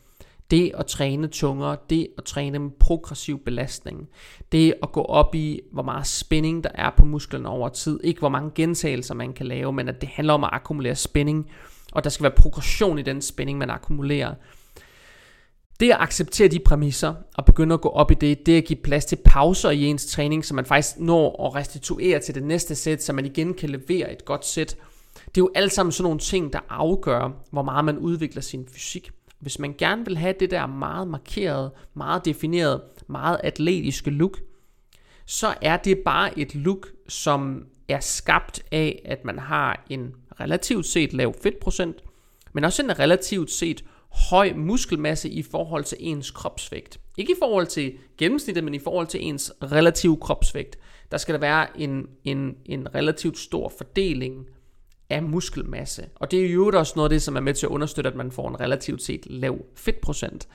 det 0.52 0.72
at 0.78 0.86
træne 0.86 1.28
tungere, 1.28 1.78
det 1.90 2.08
at 2.18 2.24
træne 2.24 2.60
med 2.60 2.72
progressiv 2.80 3.40
belastning, 3.40 4.10
det 4.52 4.74
at 4.84 4.92
gå 4.92 5.02
op 5.02 5.36
i, 5.36 5.62
hvor 5.72 5.84
meget 5.84 6.08
spænding 6.08 6.64
der 6.64 6.70
er 6.74 6.90
på 6.98 7.06
musklerne 7.06 7.50
over 7.50 7.70
tid, 7.70 8.00
ikke 8.04 8.20
hvor 8.20 8.30
mange 8.30 8.52
gentagelser 8.56 9.14
man 9.14 9.34
kan 9.34 9.46
lave, 9.46 9.74
men 9.74 9.88
at 9.88 10.02
det 10.02 10.10
handler 10.10 10.34
om 10.34 10.44
at 10.44 10.50
akkumulere 10.54 10.96
spænding, 10.96 11.52
og 11.92 12.04
der 12.04 12.10
skal 12.10 12.24
være 12.24 12.34
progression 12.38 13.00
i 13.00 13.02
den 13.02 13.22
spænding, 13.22 13.58
man 13.58 13.70
akkumulerer. 13.70 14.34
Det 15.80 15.92
at 15.92 15.98
acceptere 16.00 16.48
de 16.48 16.60
præmisser 16.60 17.14
og 17.38 17.46
begynde 17.46 17.74
at 17.74 17.82
gå 17.82 17.90
op 17.90 18.12
i 18.12 18.14
det, 18.14 18.46
det 18.46 18.58
at 18.58 18.66
give 18.66 18.80
plads 18.84 19.06
til 19.06 19.18
pauser 19.26 19.70
i 19.70 19.84
ens 19.84 20.06
træning, 20.06 20.46
så 20.46 20.56
man 20.56 20.66
faktisk 20.66 21.00
når 21.00 21.48
at 21.48 21.56
restituere 21.56 22.20
til 22.20 22.36
det 22.36 22.44
næste 22.44 22.76
sæt, 22.76 23.04
så 23.04 23.14
man 23.14 23.26
igen 23.26 23.54
kan 23.54 23.70
levere 23.70 24.12
et 24.12 24.26
godt 24.26 24.46
sæt. 24.46 24.78
Det 25.26 25.42
er 25.42 25.46
jo 25.46 25.52
alt 25.56 25.72
sammen 25.72 25.92
sådan 25.92 26.04
nogle 26.04 26.20
ting, 26.20 26.54
der 26.54 26.60
afgør, 26.70 27.30
hvor 27.52 27.64
meget 27.64 27.86
man 27.86 27.98
udvikler 27.98 28.42
sin 28.42 28.68
fysik. 28.74 29.12
Hvis 29.40 29.60
man 29.60 29.76
gerne 29.78 30.06
vil 30.06 30.18
have 30.18 30.34
det 30.40 30.52
der 30.52 30.66
meget 30.66 31.08
markeret, 31.08 31.72
meget 31.94 32.26
defineret, 32.26 32.82
meget 33.08 33.40
atletiske 33.44 34.10
look, 34.10 34.40
så 35.26 35.56
er 35.62 35.78
det 35.78 35.98
bare 35.98 36.40
et 36.40 36.56
look, 36.56 36.88
som 37.08 37.66
er 37.88 38.00
skabt 38.00 38.64
af, 38.72 39.02
at 39.06 39.26
man 39.26 39.40
har 39.40 39.86
en 39.90 40.16
relativt 40.40 40.86
set 40.86 41.14
lav 41.14 41.34
fedtprocent, 41.44 41.98
men 42.54 42.64
også 42.64 42.84
en 42.84 43.00
relativt 43.00 43.52
set 43.52 43.84
høj 44.30 44.54
muskelmasse 44.54 45.30
i 45.30 45.44
forhold 45.44 45.84
til 45.84 45.98
ens 46.02 46.32
kropsvægt. 46.32 47.00
Ikke 47.18 47.32
i 47.32 47.40
forhold 47.40 47.68
til 47.68 47.94
gennemsnittet, 48.18 48.64
men 48.64 48.74
i 48.74 48.80
forhold 48.80 49.08
til 49.08 49.26
ens 49.26 49.54
relativ 49.64 50.20
kropsvægt. 50.20 50.80
Der 51.12 51.18
skal 51.18 51.34
der 51.34 51.40
være 51.40 51.80
en, 51.80 52.08
en, 52.24 52.56
en 52.66 52.96
relativt 52.96 53.38
stor 53.38 53.74
fordeling 53.78 54.46
af 55.10 55.24
muskelmasse. 55.24 56.06
Og 56.16 56.32
det 56.32 56.46
er 56.46 56.50
jo 56.50 56.72
også 56.74 56.94
noget 56.96 57.10
af 57.10 57.10
det, 57.10 57.22
som 57.22 57.36
er 57.36 57.40
med 57.40 57.54
til 57.54 57.66
at 57.66 57.70
understøtte, 57.70 58.10
at 58.10 58.16
man 58.16 58.32
får 58.32 58.50
en 58.50 58.60
relativt 58.60 59.04
set 59.04 59.26
lav 59.26 59.58
fedtprocent. 59.76 60.48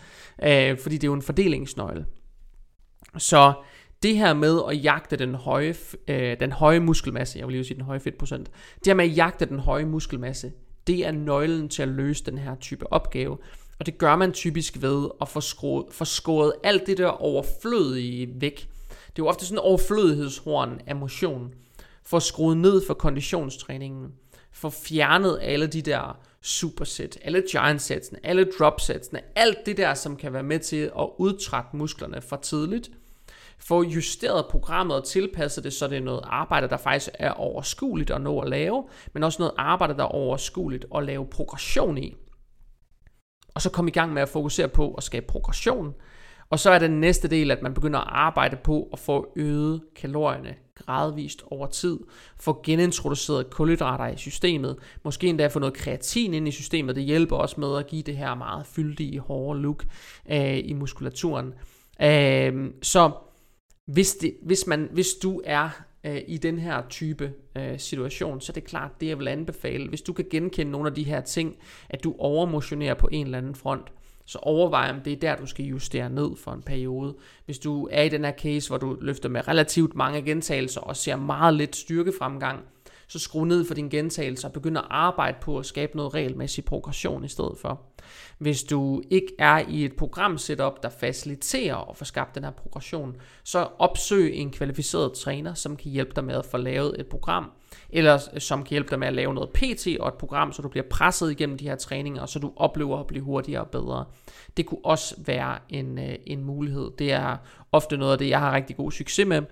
Øh, 0.43 0.79
fordi 0.79 0.95
det 0.95 1.05
er 1.05 1.09
jo 1.09 1.14
en 1.14 1.23
fordelingsnøgle. 1.23 2.07
Så 3.19 3.53
det 4.03 4.17
her 4.17 4.35
med 4.35 4.61
at 4.71 4.85
jagte 4.85 5.17
den 5.17 5.35
høje, 5.35 5.75
øh, 6.09 6.40
den 6.40 6.53
høje 6.53 6.81
muskelmasse, 6.81 7.38
jeg 7.38 7.47
vil 7.47 7.53
lige 7.53 7.64
sige 7.64 7.77
den 7.77 7.85
høje 7.85 8.01
fedtprocent, 8.01 8.51
det 8.79 8.87
her 8.87 8.95
med 8.95 9.05
at 9.05 9.17
jagte 9.17 9.47
den 9.47 9.59
høje 9.59 9.85
muskelmasse, 9.85 10.53
det 10.87 11.07
er 11.07 11.12
nøglen 11.12 11.69
til 11.69 11.83
at 11.83 11.88
løse 11.88 12.25
den 12.25 12.38
her 12.38 12.55
type 12.55 12.93
opgave. 12.93 13.38
Og 13.79 13.87
det 13.87 13.99
gør 13.99 14.17
man 14.17 14.33
typisk 14.33 14.83
ved 14.83 15.09
at 15.21 15.29
få, 15.29 15.40
skåret, 15.40 15.87
få 15.90 16.05
skåret 16.05 16.53
alt 16.64 16.87
det 16.87 16.99
der 16.99 17.07
overflødige 17.07 18.40
væk. 18.40 18.69
Det 18.88 19.23
er 19.23 19.25
jo 19.25 19.27
ofte 19.27 19.47
sådan 19.47 19.59
en 19.59 19.64
overflødighedshorn 19.64 20.81
af 20.87 20.97
motion. 20.97 21.55
Få 22.07 22.21
skruet 22.21 22.57
ned 22.57 22.87
for 22.87 22.95
konditionstræningen 22.95 24.12
får 24.55 24.71
fjernet 24.71 25.38
alle 25.43 25.67
de 25.67 25.83
der 25.83 26.19
supersæt, 26.43 27.19
alle 27.23 27.43
giant 27.51 27.83
setsene, 27.83 28.19
alle 28.23 28.49
drop 28.59 28.81
setsene, 28.81 29.21
alt 29.37 29.67
det 29.67 29.77
der, 29.77 29.95
som 29.95 30.17
kan 30.17 30.33
være 30.33 30.43
med 30.43 30.59
til 30.59 30.90
at 30.99 31.09
udtrætte 31.19 31.77
musklerne 31.77 32.21
for 32.21 32.37
tidligt. 32.37 32.90
Få 33.59 33.83
justeret 33.83 34.47
programmet 34.51 34.97
og 34.97 35.05
tilpasset 35.05 35.64
det, 35.64 35.73
så 35.73 35.88
det 35.88 35.99
er 35.99 36.03
noget 36.03 36.21
arbejde, 36.25 36.69
der 36.69 36.77
faktisk 36.77 37.11
er 37.14 37.31
overskueligt 37.31 38.11
at 38.11 38.21
nå 38.21 38.40
at 38.40 38.49
lave, 38.49 38.88
men 39.12 39.23
også 39.23 39.43
noget 39.43 39.55
arbejde, 39.57 39.95
der 39.95 40.03
er 40.03 40.09
overskueligt 40.09 40.85
at 40.95 41.05
lave 41.05 41.27
progression 41.27 41.99
i. 41.99 42.14
Og 43.55 43.62
så 43.62 43.71
kom 43.71 43.88
i 43.88 43.90
gang 43.90 44.12
med 44.12 44.23
at 44.23 44.29
fokusere 44.29 44.69
på 44.69 44.95
at 44.95 45.03
skabe 45.03 45.27
progression. 45.27 45.95
Og 46.51 46.59
så 46.59 46.71
er 46.71 46.79
den 46.79 47.01
næste 47.01 47.29
del, 47.29 47.51
at 47.51 47.63
man 47.63 47.75
begynder 47.75 47.99
at 47.99 48.09
arbejde 48.11 48.57
på 48.57 48.89
at 48.93 48.99
få 48.99 49.33
øget 49.37 49.83
kalorierne 49.97 50.55
gradvist 50.75 51.45
over 51.51 51.67
tid. 51.67 51.99
Få 52.41 52.61
genintroduceret 52.65 53.51
kulhydrater 53.51 54.07
i 54.07 54.17
systemet. 54.17 54.77
Måske 55.05 55.27
endda 55.27 55.47
få 55.47 55.59
noget 55.59 55.75
kreatin 55.75 56.35
ind 56.35 56.49
i 56.49 56.51
systemet. 56.51 56.97
Det 56.97 57.05
hjælper 57.05 57.37
også 57.37 57.61
med 57.61 57.79
at 57.79 57.87
give 57.87 58.03
det 58.03 58.17
her 58.17 58.35
meget 58.35 58.67
fyldige, 58.67 59.21
hårde 59.21 59.61
look 59.61 59.85
øh, 60.31 60.59
i 60.59 60.73
muskulaturen. 60.73 61.55
Øh, 62.03 62.71
så 62.83 63.11
hvis, 63.87 64.15
det, 64.15 64.35
hvis, 64.43 64.67
man, 64.67 64.89
hvis 64.93 65.09
du 65.23 65.43
er 65.45 65.69
øh, 66.05 66.21
i 66.27 66.37
den 66.37 66.59
her 66.59 66.83
type 66.91 67.33
øh, 67.57 67.79
situation, 67.79 68.41
så 68.41 68.53
er 68.53 68.55
det 68.55 68.65
klart, 68.65 69.01
det 69.01 69.07
jeg 69.07 69.19
vil 69.19 69.29
anbefale. 69.29 69.89
Hvis 69.89 70.03
du 70.03 70.13
kan 70.13 70.25
genkende 70.31 70.73
nogle 70.73 70.89
af 70.89 70.95
de 70.95 71.03
her 71.03 71.21
ting, 71.21 71.57
at 71.89 72.05
du 72.05 72.15
overmotionerer 72.19 72.95
på 72.95 73.09
en 73.13 73.25
eller 73.27 73.39
anden 73.39 73.55
front, 73.55 73.93
så 74.27 74.39
overvej 74.39 74.91
om 74.91 75.01
det 75.01 75.13
er 75.13 75.17
der, 75.17 75.37
du 75.37 75.47
skal 75.47 75.65
justere 75.65 76.11
ned 76.11 76.37
for 76.37 76.53
en 76.53 76.63
periode. 76.63 77.17
Hvis 77.45 77.59
du 77.59 77.89
er 77.93 78.03
i 78.03 78.09
den 78.09 78.25
her 78.25 78.33
case, 78.33 78.69
hvor 78.69 78.79
du 78.79 78.97
løfter 79.01 79.29
med 79.29 79.49
relativt 79.49 79.95
mange 79.95 80.23
gentagelser 80.23 80.81
og 80.81 80.97
ser 80.97 81.17
meget 81.17 81.55
lidt 81.55 81.77
styrkefremgang, 81.77 82.61
så 83.09 83.19
skru 83.19 83.45
ned 83.45 83.64
for 83.64 83.75
din 83.75 83.88
gentagelse 83.88 84.47
og 84.47 84.53
begynd 84.53 84.79
at 84.79 84.85
arbejde 84.90 85.37
på 85.40 85.59
at 85.59 85.67
skabe 85.67 85.97
noget 85.97 86.14
regelmæssig 86.14 86.64
progression 86.64 87.25
i 87.25 87.29
stedet 87.29 87.59
for. 87.61 87.81
Hvis 88.38 88.62
du 88.62 89.03
ikke 89.11 89.33
er 89.38 89.59
i 89.69 89.85
et 89.85 89.97
program 89.97 90.38
setup, 90.38 90.83
der 90.83 90.88
faciliterer 90.88 91.90
at 91.90 91.97
få 91.97 92.05
skabt 92.05 92.35
den 92.35 92.45
her 92.45 92.51
progression, 92.51 93.17
så 93.45 93.69
opsøg 93.79 94.35
en 94.35 94.51
kvalificeret 94.51 95.12
træner, 95.12 95.55
som 95.55 95.77
kan 95.77 95.90
hjælpe 95.90 96.12
dig 96.17 96.25
med 96.25 96.35
at 96.35 96.47
få 96.47 96.57
lavet 96.57 97.01
et 97.01 97.07
program, 97.07 97.51
eller 97.90 98.19
som 98.38 98.62
kan 98.62 98.71
hjælpe 98.71 98.90
dig 98.90 98.99
med 98.99 99.09
at 99.09 99.14
lave 99.14 99.35
noget 99.35 99.51
PT 99.51 99.87
og 100.01 100.09
et 100.09 100.14
program, 100.14 100.53
så 100.53 100.62
du 100.62 100.69
bliver 100.69 100.87
presset 100.90 101.31
igennem 101.31 101.59
de 101.59 101.69
her 101.69 101.77
træninger, 101.77 102.23
og 102.23 102.29
så 102.29 102.38
du 102.38 102.53
oplever 102.57 103.01
at 103.01 103.07
blive 103.07 103.25
hurtigere 103.25 103.61
og 103.61 103.71
bedre. 103.71 104.05
Det 104.57 104.67
kunne 104.67 104.85
også 104.85 105.14
være 105.19 105.59
en, 105.69 105.99
øh, 105.99 106.14
en 106.27 106.45
mulighed. 106.45 106.90
Det 106.99 107.12
er 107.12 107.37
ofte 107.73 107.97
noget 107.97 108.12
af 108.12 108.19
det, 108.19 108.29
jeg 108.29 108.40
har 108.40 108.55
rigtig 108.55 108.77
god 108.77 108.93
succes 108.93 109.27
med, 109.27 109.43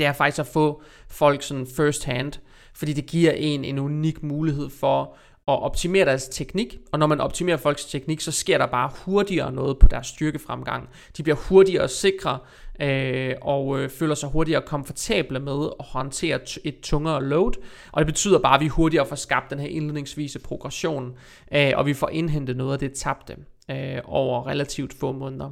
det 0.00 0.06
er 0.06 0.12
faktisk 0.12 0.38
at 0.38 0.46
få 0.46 0.82
folk 1.08 1.42
sådan 1.42 1.66
first 1.76 2.04
hand, 2.04 2.32
fordi 2.74 2.92
det 2.92 3.06
giver 3.06 3.32
en 3.32 3.64
en 3.64 3.78
unik 3.78 4.22
mulighed 4.22 4.70
for 4.70 5.16
at 5.48 5.62
optimere 5.62 6.04
deres 6.04 6.28
teknik, 6.28 6.78
og 6.92 6.98
når 6.98 7.06
man 7.06 7.20
optimerer 7.20 7.56
folks 7.56 7.84
teknik, 7.84 8.20
så 8.20 8.32
sker 8.32 8.58
der 8.58 8.66
bare 8.66 8.90
hurtigere 9.04 9.52
noget 9.52 9.78
på 9.78 9.88
deres 9.88 10.06
styrkefremgang. 10.06 10.88
De 11.16 11.22
bliver 11.22 11.36
hurtigere 11.36 11.82
og 11.82 11.90
sikre, 11.90 12.38
øh, 12.80 13.34
og 13.42 13.78
øh, 13.78 13.90
føler 13.90 14.14
sig 14.14 14.28
hurtigere 14.28 14.62
komfortable 14.66 15.40
med 15.40 15.68
at 15.80 15.86
håndtere 15.86 16.40
et 16.64 16.80
tungere 16.82 17.24
load, 17.24 17.52
og 17.92 17.98
det 17.98 18.06
betyder 18.06 18.38
bare, 18.38 18.54
at 18.54 18.60
vi 18.60 18.68
hurtigere 18.68 19.06
får 19.06 19.16
skabt 19.16 19.50
den 19.50 19.58
her 19.58 19.68
indledningsvise 19.68 20.38
progression, 20.38 21.12
øh, 21.54 21.72
og 21.74 21.86
vi 21.86 21.94
får 21.94 22.08
indhentet 22.08 22.56
noget 22.56 22.72
af 22.72 22.78
det 22.78 22.92
tabte 22.92 23.36
øh, 23.70 23.98
over 24.04 24.46
relativt 24.46 24.94
få 24.94 25.12
måneder. 25.12 25.50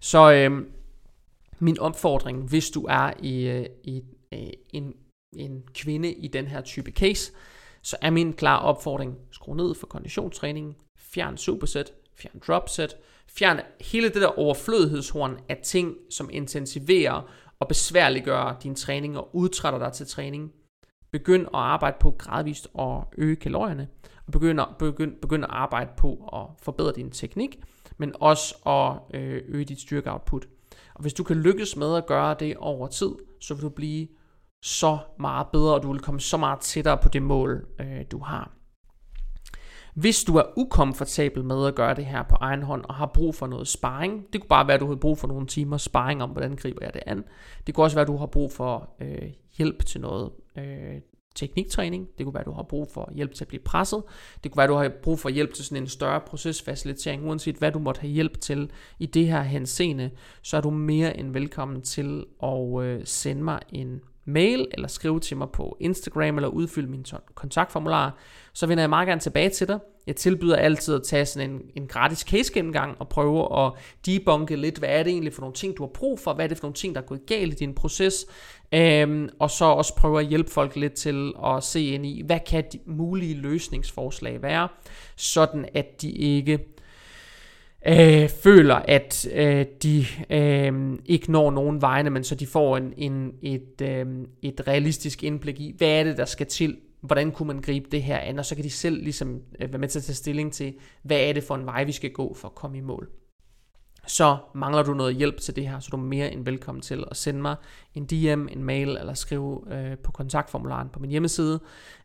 Så 0.00 0.32
øh, 0.32 0.50
min 1.58 1.78
opfordring, 1.78 2.48
hvis 2.48 2.70
du 2.70 2.86
er 2.88 3.12
i, 3.22 3.48
øh, 3.48 3.66
i, 3.84 4.02
i 4.32 4.54
en 4.72 4.94
en 5.36 5.62
kvinde 5.74 6.12
i 6.12 6.28
den 6.28 6.46
her 6.46 6.60
type 6.60 6.90
case, 6.90 7.32
så 7.82 7.96
er 8.02 8.10
min 8.10 8.32
klare 8.32 8.60
opfordring, 8.60 9.18
skru 9.30 9.54
ned 9.54 9.74
for 9.74 9.86
konditionstræningen, 9.86 10.74
fjern 10.98 11.36
superset, 11.36 11.92
fjern 12.14 12.38
dropset, 12.46 12.96
fjern 13.28 13.60
hele 13.80 14.08
det 14.08 14.22
der 14.22 14.38
overflødighedshorn 14.38 15.38
af 15.48 15.60
ting, 15.62 15.96
som 16.10 16.30
intensiverer 16.32 17.30
og 17.60 17.68
besværliggør 17.68 18.58
din 18.62 18.74
træning 18.74 19.18
og 19.18 19.36
udtrætter 19.36 19.78
dig 19.78 19.92
til 19.92 20.06
træning. 20.06 20.52
Begynd 21.10 21.42
at 21.42 21.50
arbejde 21.52 21.96
på 22.00 22.10
gradvist 22.10 22.68
at 22.78 22.98
øge 23.18 23.36
kalorierne, 23.36 23.88
og 24.26 24.32
begynd, 24.32 24.60
begynd, 24.78 25.16
begynd 25.20 25.44
at 25.44 25.50
arbejde 25.52 25.90
på 25.96 26.28
at 26.32 26.64
forbedre 26.64 26.92
din 26.92 27.10
teknik, 27.10 27.60
men 27.96 28.12
også 28.20 28.54
at 28.66 29.20
øh, 29.20 29.42
øge 29.48 29.64
dit 29.64 29.80
styrkeoutput. 29.80 30.46
Og 30.94 31.02
hvis 31.02 31.14
du 31.14 31.24
kan 31.24 31.36
lykkes 31.36 31.76
med 31.76 31.96
at 31.96 32.06
gøre 32.06 32.36
det 32.38 32.56
over 32.56 32.86
tid, 32.86 33.10
så 33.40 33.54
vil 33.54 33.62
du 33.62 33.68
blive 33.68 34.08
så 34.62 34.98
meget 35.18 35.46
bedre, 35.52 35.74
og 35.74 35.82
du 35.82 35.92
vil 35.92 36.00
komme 36.00 36.20
så 36.20 36.36
meget 36.36 36.60
tættere 36.60 36.98
på 37.02 37.08
det 37.08 37.22
mål, 37.22 37.66
øh, 37.80 38.04
du 38.10 38.18
har. 38.18 38.52
Hvis 39.94 40.24
du 40.24 40.36
er 40.36 40.42
ukomfortabel 40.56 41.44
med 41.44 41.66
at 41.66 41.74
gøre 41.74 41.94
det 41.94 42.06
her 42.06 42.22
på 42.22 42.36
egen 42.40 42.62
hånd 42.62 42.84
og 42.84 42.94
har 42.94 43.06
brug 43.06 43.34
for 43.34 43.46
noget 43.46 43.68
sparring, 43.68 44.32
det 44.32 44.40
kunne 44.40 44.48
bare 44.48 44.66
være, 44.66 44.74
at 44.74 44.80
du 44.80 44.88
har 44.88 44.94
brug 44.94 45.18
for 45.18 45.28
nogle 45.28 45.46
timer 45.46 45.76
sparring 45.76 46.22
om, 46.22 46.30
hvordan 46.30 46.56
griber 46.56 46.84
jeg 46.84 46.94
det 46.94 47.02
an. 47.06 47.24
Det 47.66 47.74
kunne 47.74 47.84
også 47.84 47.96
være, 47.96 48.02
at 48.02 48.08
du 48.08 48.16
har 48.16 48.26
brug 48.26 48.52
for 48.52 48.90
øh, 49.00 49.30
hjælp 49.58 49.86
til 49.86 50.00
noget 50.00 50.30
øh, 50.58 51.00
tekniktræning. 51.34 52.08
Det 52.18 52.26
kunne 52.26 52.34
være, 52.34 52.40
at 52.40 52.46
du 52.46 52.52
har 52.52 52.62
brug 52.62 52.90
for 52.94 53.12
hjælp 53.14 53.34
til 53.34 53.44
at 53.44 53.48
blive 53.48 53.62
presset. 53.62 54.02
Det 54.42 54.52
kunne 54.52 54.56
være, 54.56 54.64
at 54.64 54.68
du 54.68 54.74
har 54.74 54.90
brug 55.02 55.18
for 55.18 55.28
hjælp 55.28 55.54
til 55.54 55.64
sådan 55.64 55.82
en 55.82 55.88
større 55.88 56.20
procesfacilitering. 56.20 57.28
Uanset 57.28 57.56
hvad 57.56 57.72
du 57.72 57.78
måtte 57.78 58.00
have 58.00 58.12
hjælp 58.12 58.40
til 58.40 58.70
i 58.98 59.06
det 59.06 59.26
her 59.26 59.42
henseende, 59.42 60.10
så 60.42 60.56
er 60.56 60.60
du 60.60 60.70
mere 60.70 61.16
end 61.16 61.32
velkommen 61.32 61.82
til 61.82 62.24
at 62.42 62.82
øh, 62.82 63.00
sende 63.04 63.42
mig 63.42 63.60
en 63.72 64.00
mail 64.24 64.68
eller 64.72 64.88
skrive 64.88 65.20
til 65.20 65.36
mig 65.36 65.48
på 65.52 65.76
Instagram 65.80 66.36
eller 66.36 66.48
udfylde 66.48 66.90
min 66.90 67.04
kontaktformular, 67.34 68.18
så 68.52 68.66
vender 68.66 68.82
jeg 68.82 68.90
meget 68.90 69.08
gerne 69.08 69.20
tilbage 69.20 69.50
til 69.50 69.68
dig. 69.68 69.78
Jeg 70.06 70.16
tilbyder 70.16 70.56
altid 70.56 70.94
at 70.94 71.02
tage 71.02 71.26
sådan 71.26 71.50
en, 71.50 71.60
en 71.74 71.86
gratis 71.86 72.18
case 72.18 72.52
gennemgang 72.52 72.96
og 72.98 73.08
prøve 73.08 73.66
at 73.66 73.72
debunke 74.06 74.56
lidt, 74.56 74.78
hvad 74.78 74.88
er 74.88 75.02
det 75.02 75.10
egentlig 75.10 75.32
for 75.32 75.40
nogle 75.40 75.54
ting, 75.54 75.76
du 75.76 75.82
har 75.82 75.90
brug 75.94 76.20
for, 76.20 76.34
hvad 76.34 76.44
er 76.44 76.48
det 76.48 76.58
for 76.58 76.64
nogle 76.64 76.74
ting, 76.74 76.94
der 76.94 77.00
er 77.00 77.06
gået 77.06 77.26
galt 77.26 77.52
i 77.52 77.56
din 77.56 77.74
proces, 77.74 78.26
øhm, 78.74 79.28
og 79.38 79.50
så 79.50 79.64
også 79.64 79.94
prøve 79.94 80.20
at 80.20 80.26
hjælpe 80.26 80.50
folk 80.50 80.76
lidt 80.76 80.92
til 80.92 81.32
at 81.44 81.64
se 81.64 81.84
ind 81.84 82.06
i, 82.06 82.22
hvad 82.26 82.40
kan 82.46 82.64
de 82.72 82.78
mulige 82.86 83.34
løsningsforslag 83.34 84.42
være, 84.42 84.68
sådan 85.16 85.68
at 85.74 86.02
de 86.02 86.10
ikke 86.10 86.73
øh, 87.86 88.28
føler, 88.28 88.74
at 88.74 89.28
øh, 89.32 89.66
de 89.82 90.06
øh, 90.30 90.98
ikke 91.06 91.32
når 91.32 91.50
nogen 91.50 91.82
vegne, 91.82 92.10
men 92.10 92.24
så 92.24 92.34
de 92.34 92.46
får 92.46 92.76
en, 92.76 92.94
en, 92.96 93.32
et, 93.42 93.80
øh, 93.82 94.06
et 94.42 94.68
realistisk 94.68 95.24
indblik 95.24 95.60
i, 95.60 95.74
hvad 95.78 95.88
er 95.88 96.04
det, 96.04 96.16
der 96.16 96.24
skal 96.24 96.46
til, 96.46 96.76
hvordan 97.00 97.32
kunne 97.32 97.46
man 97.46 97.60
gribe 97.60 97.88
det 97.90 98.02
her 98.02 98.18
an, 98.18 98.38
og 98.38 98.44
så 98.44 98.54
kan 98.54 98.64
de 98.64 98.70
selv 98.70 99.02
ligesom 99.02 99.40
øh, 99.60 99.72
være 99.72 99.78
med 99.78 99.88
til 99.88 99.98
at 99.98 100.02
tage 100.02 100.16
stilling 100.16 100.52
til, 100.52 100.74
hvad 101.02 101.20
er 101.20 101.32
det 101.32 101.44
for 101.44 101.54
en 101.54 101.66
vej, 101.66 101.84
vi 101.84 101.92
skal 101.92 102.10
gå 102.10 102.34
for 102.34 102.48
at 102.48 102.54
komme 102.54 102.78
i 102.78 102.80
mål 102.80 103.08
så 104.06 104.36
mangler 104.54 104.82
du 104.82 104.94
noget 104.94 105.16
hjælp 105.16 105.40
til 105.40 105.56
det 105.56 105.68
her, 105.68 105.80
så 105.80 105.88
du 105.92 105.96
er 105.96 106.00
mere 106.00 106.32
end 106.32 106.44
velkommen 106.44 106.82
til 106.82 107.04
at 107.10 107.16
sende 107.16 107.42
mig 107.42 107.56
en 107.94 108.06
DM, 108.06 108.48
en 108.48 108.64
mail 108.64 108.88
eller 108.88 109.14
skrive 109.14 109.62
øh, 109.70 109.98
på 109.98 110.12
kontaktformularen 110.12 110.88
på 110.88 111.00
min 111.00 111.10
hjemmeside. 111.10 111.60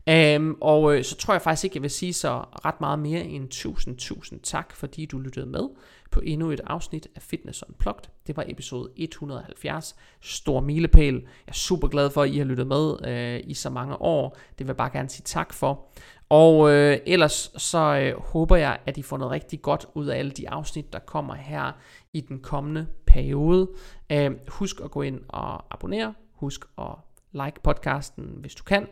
Øhm, 0.08 0.56
og 0.60 0.96
øh, 0.96 1.04
så 1.04 1.16
tror 1.16 1.34
jeg 1.34 1.42
faktisk 1.42 1.64
ikke, 1.64 1.76
jeg 1.76 1.82
vil 1.82 1.90
sige 1.90 2.12
så 2.12 2.44
ret 2.64 2.80
meget 2.80 2.98
mere 2.98 3.24
end 3.24 3.48
tusind, 3.48 3.96
tusind 3.96 4.40
tak, 4.40 4.76
fordi 4.76 5.06
du 5.06 5.18
lyttede 5.18 5.46
med 5.46 5.68
på 6.10 6.20
endnu 6.24 6.50
et 6.50 6.60
afsnit 6.66 7.08
af 7.16 7.22
Fitness 7.22 7.64
Unplugged. 7.68 8.04
Det 8.26 8.36
var 8.36 8.44
episode 8.48 8.90
170. 8.96 9.96
Stor 10.20 10.60
milepæl. 10.60 11.14
Jeg 11.14 11.22
er 11.46 11.52
super 11.52 11.88
glad 11.88 12.10
for, 12.10 12.22
at 12.22 12.30
I 12.30 12.38
har 12.38 12.44
lyttet 12.44 12.66
med 12.66 13.06
øh, 13.08 13.40
i 13.44 13.54
så 13.54 13.70
mange 13.70 14.02
år. 14.02 14.36
Det 14.58 14.58
vil 14.58 14.66
jeg 14.66 14.76
bare 14.76 14.90
gerne 14.92 15.08
sige 15.08 15.22
tak 15.26 15.52
for. 15.52 15.86
Og 16.30 16.70
øh, 16.70 16.98
ellers 17.06 17.52
så 17.56 17.78
øh, 17.78 18.20
håber 18.20 18.56
jeg, 18.56 18.78
at 18.86 18.96
I 18.96 19.02
får 19.02 19.18
noget 19.18 19.30
rigtig 19.30 19.62
godt 19.62 19.86
ud 19.94 20.06
af 20.06 20.18
alle 20.18 20.30
de 20.30 20.50
afsnit, 20.50 20.92
der 20.92 20.98
kommer 20.98 21.34
her 21.34 21.72
i 22.12 22.20
den 22.20 22.40
kommende 22.40 22.86
periode. 23.06 23.70
Øh, 24.12 24.30
husk 24.48 24.80
at 24.84 24.90
gå 24.90 25.02
ind 25.02 25.20
og 25.28 25.74
abonnere. 25.74 26.14
Husk 26.32 26.64
at 26.78 26.94
like 27.32 27.60
podcasten, 27.62 28.24
hvis 28.40 28.54
du 28.54 28.64
kan. 28.64 28.86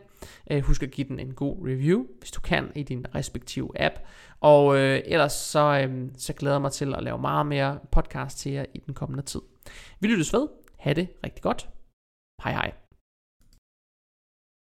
Øh, 0.50 0.62
husk 0.62 0.82
at 0.82 0.90
give 0.90 1.08
den 1.08 1.20
en 1.20 1.34
god 1.34 1.56
review, 1.66 2.06
hvis 2.18 2.30
du 2.30 2.40
kan, 2.40 2.72
i 2.74 2.82
din 2.82 3.06
respektive 3.14 3.80
app. 3.80 3.94
Og 4.40 4.78
øh, 4.78 5.00
ellers 5.04 5.32
så, 5.32 5.86
øh, 5.88 6.08
så 6.16 6.32
glæder 6.32 6.54
jeg 6.54 6.62
mig 6.62 6.72
til 6.72 6.94
at 6.94 7.02
lave 7.02 7.18
meget 7.18 7.46
mere 7.46 7.78
podcast 7.92 8.38
til 8.38 8.52
jer 8.52 8.64
i 8.74 8.78
den 8.78 8.94
kommende 8.94 9.22
tid. 9.22 9.40
Vi 10.00 10.08
lyttes 10.08 10.32
ved. 10.32 10.48
Ha' 10.78 10.92
det 10.92 11.08
rigtig 11.24 11.42
godt. 11.42 11.68
Hej 12.42 12.52
hej. 12.52 12.87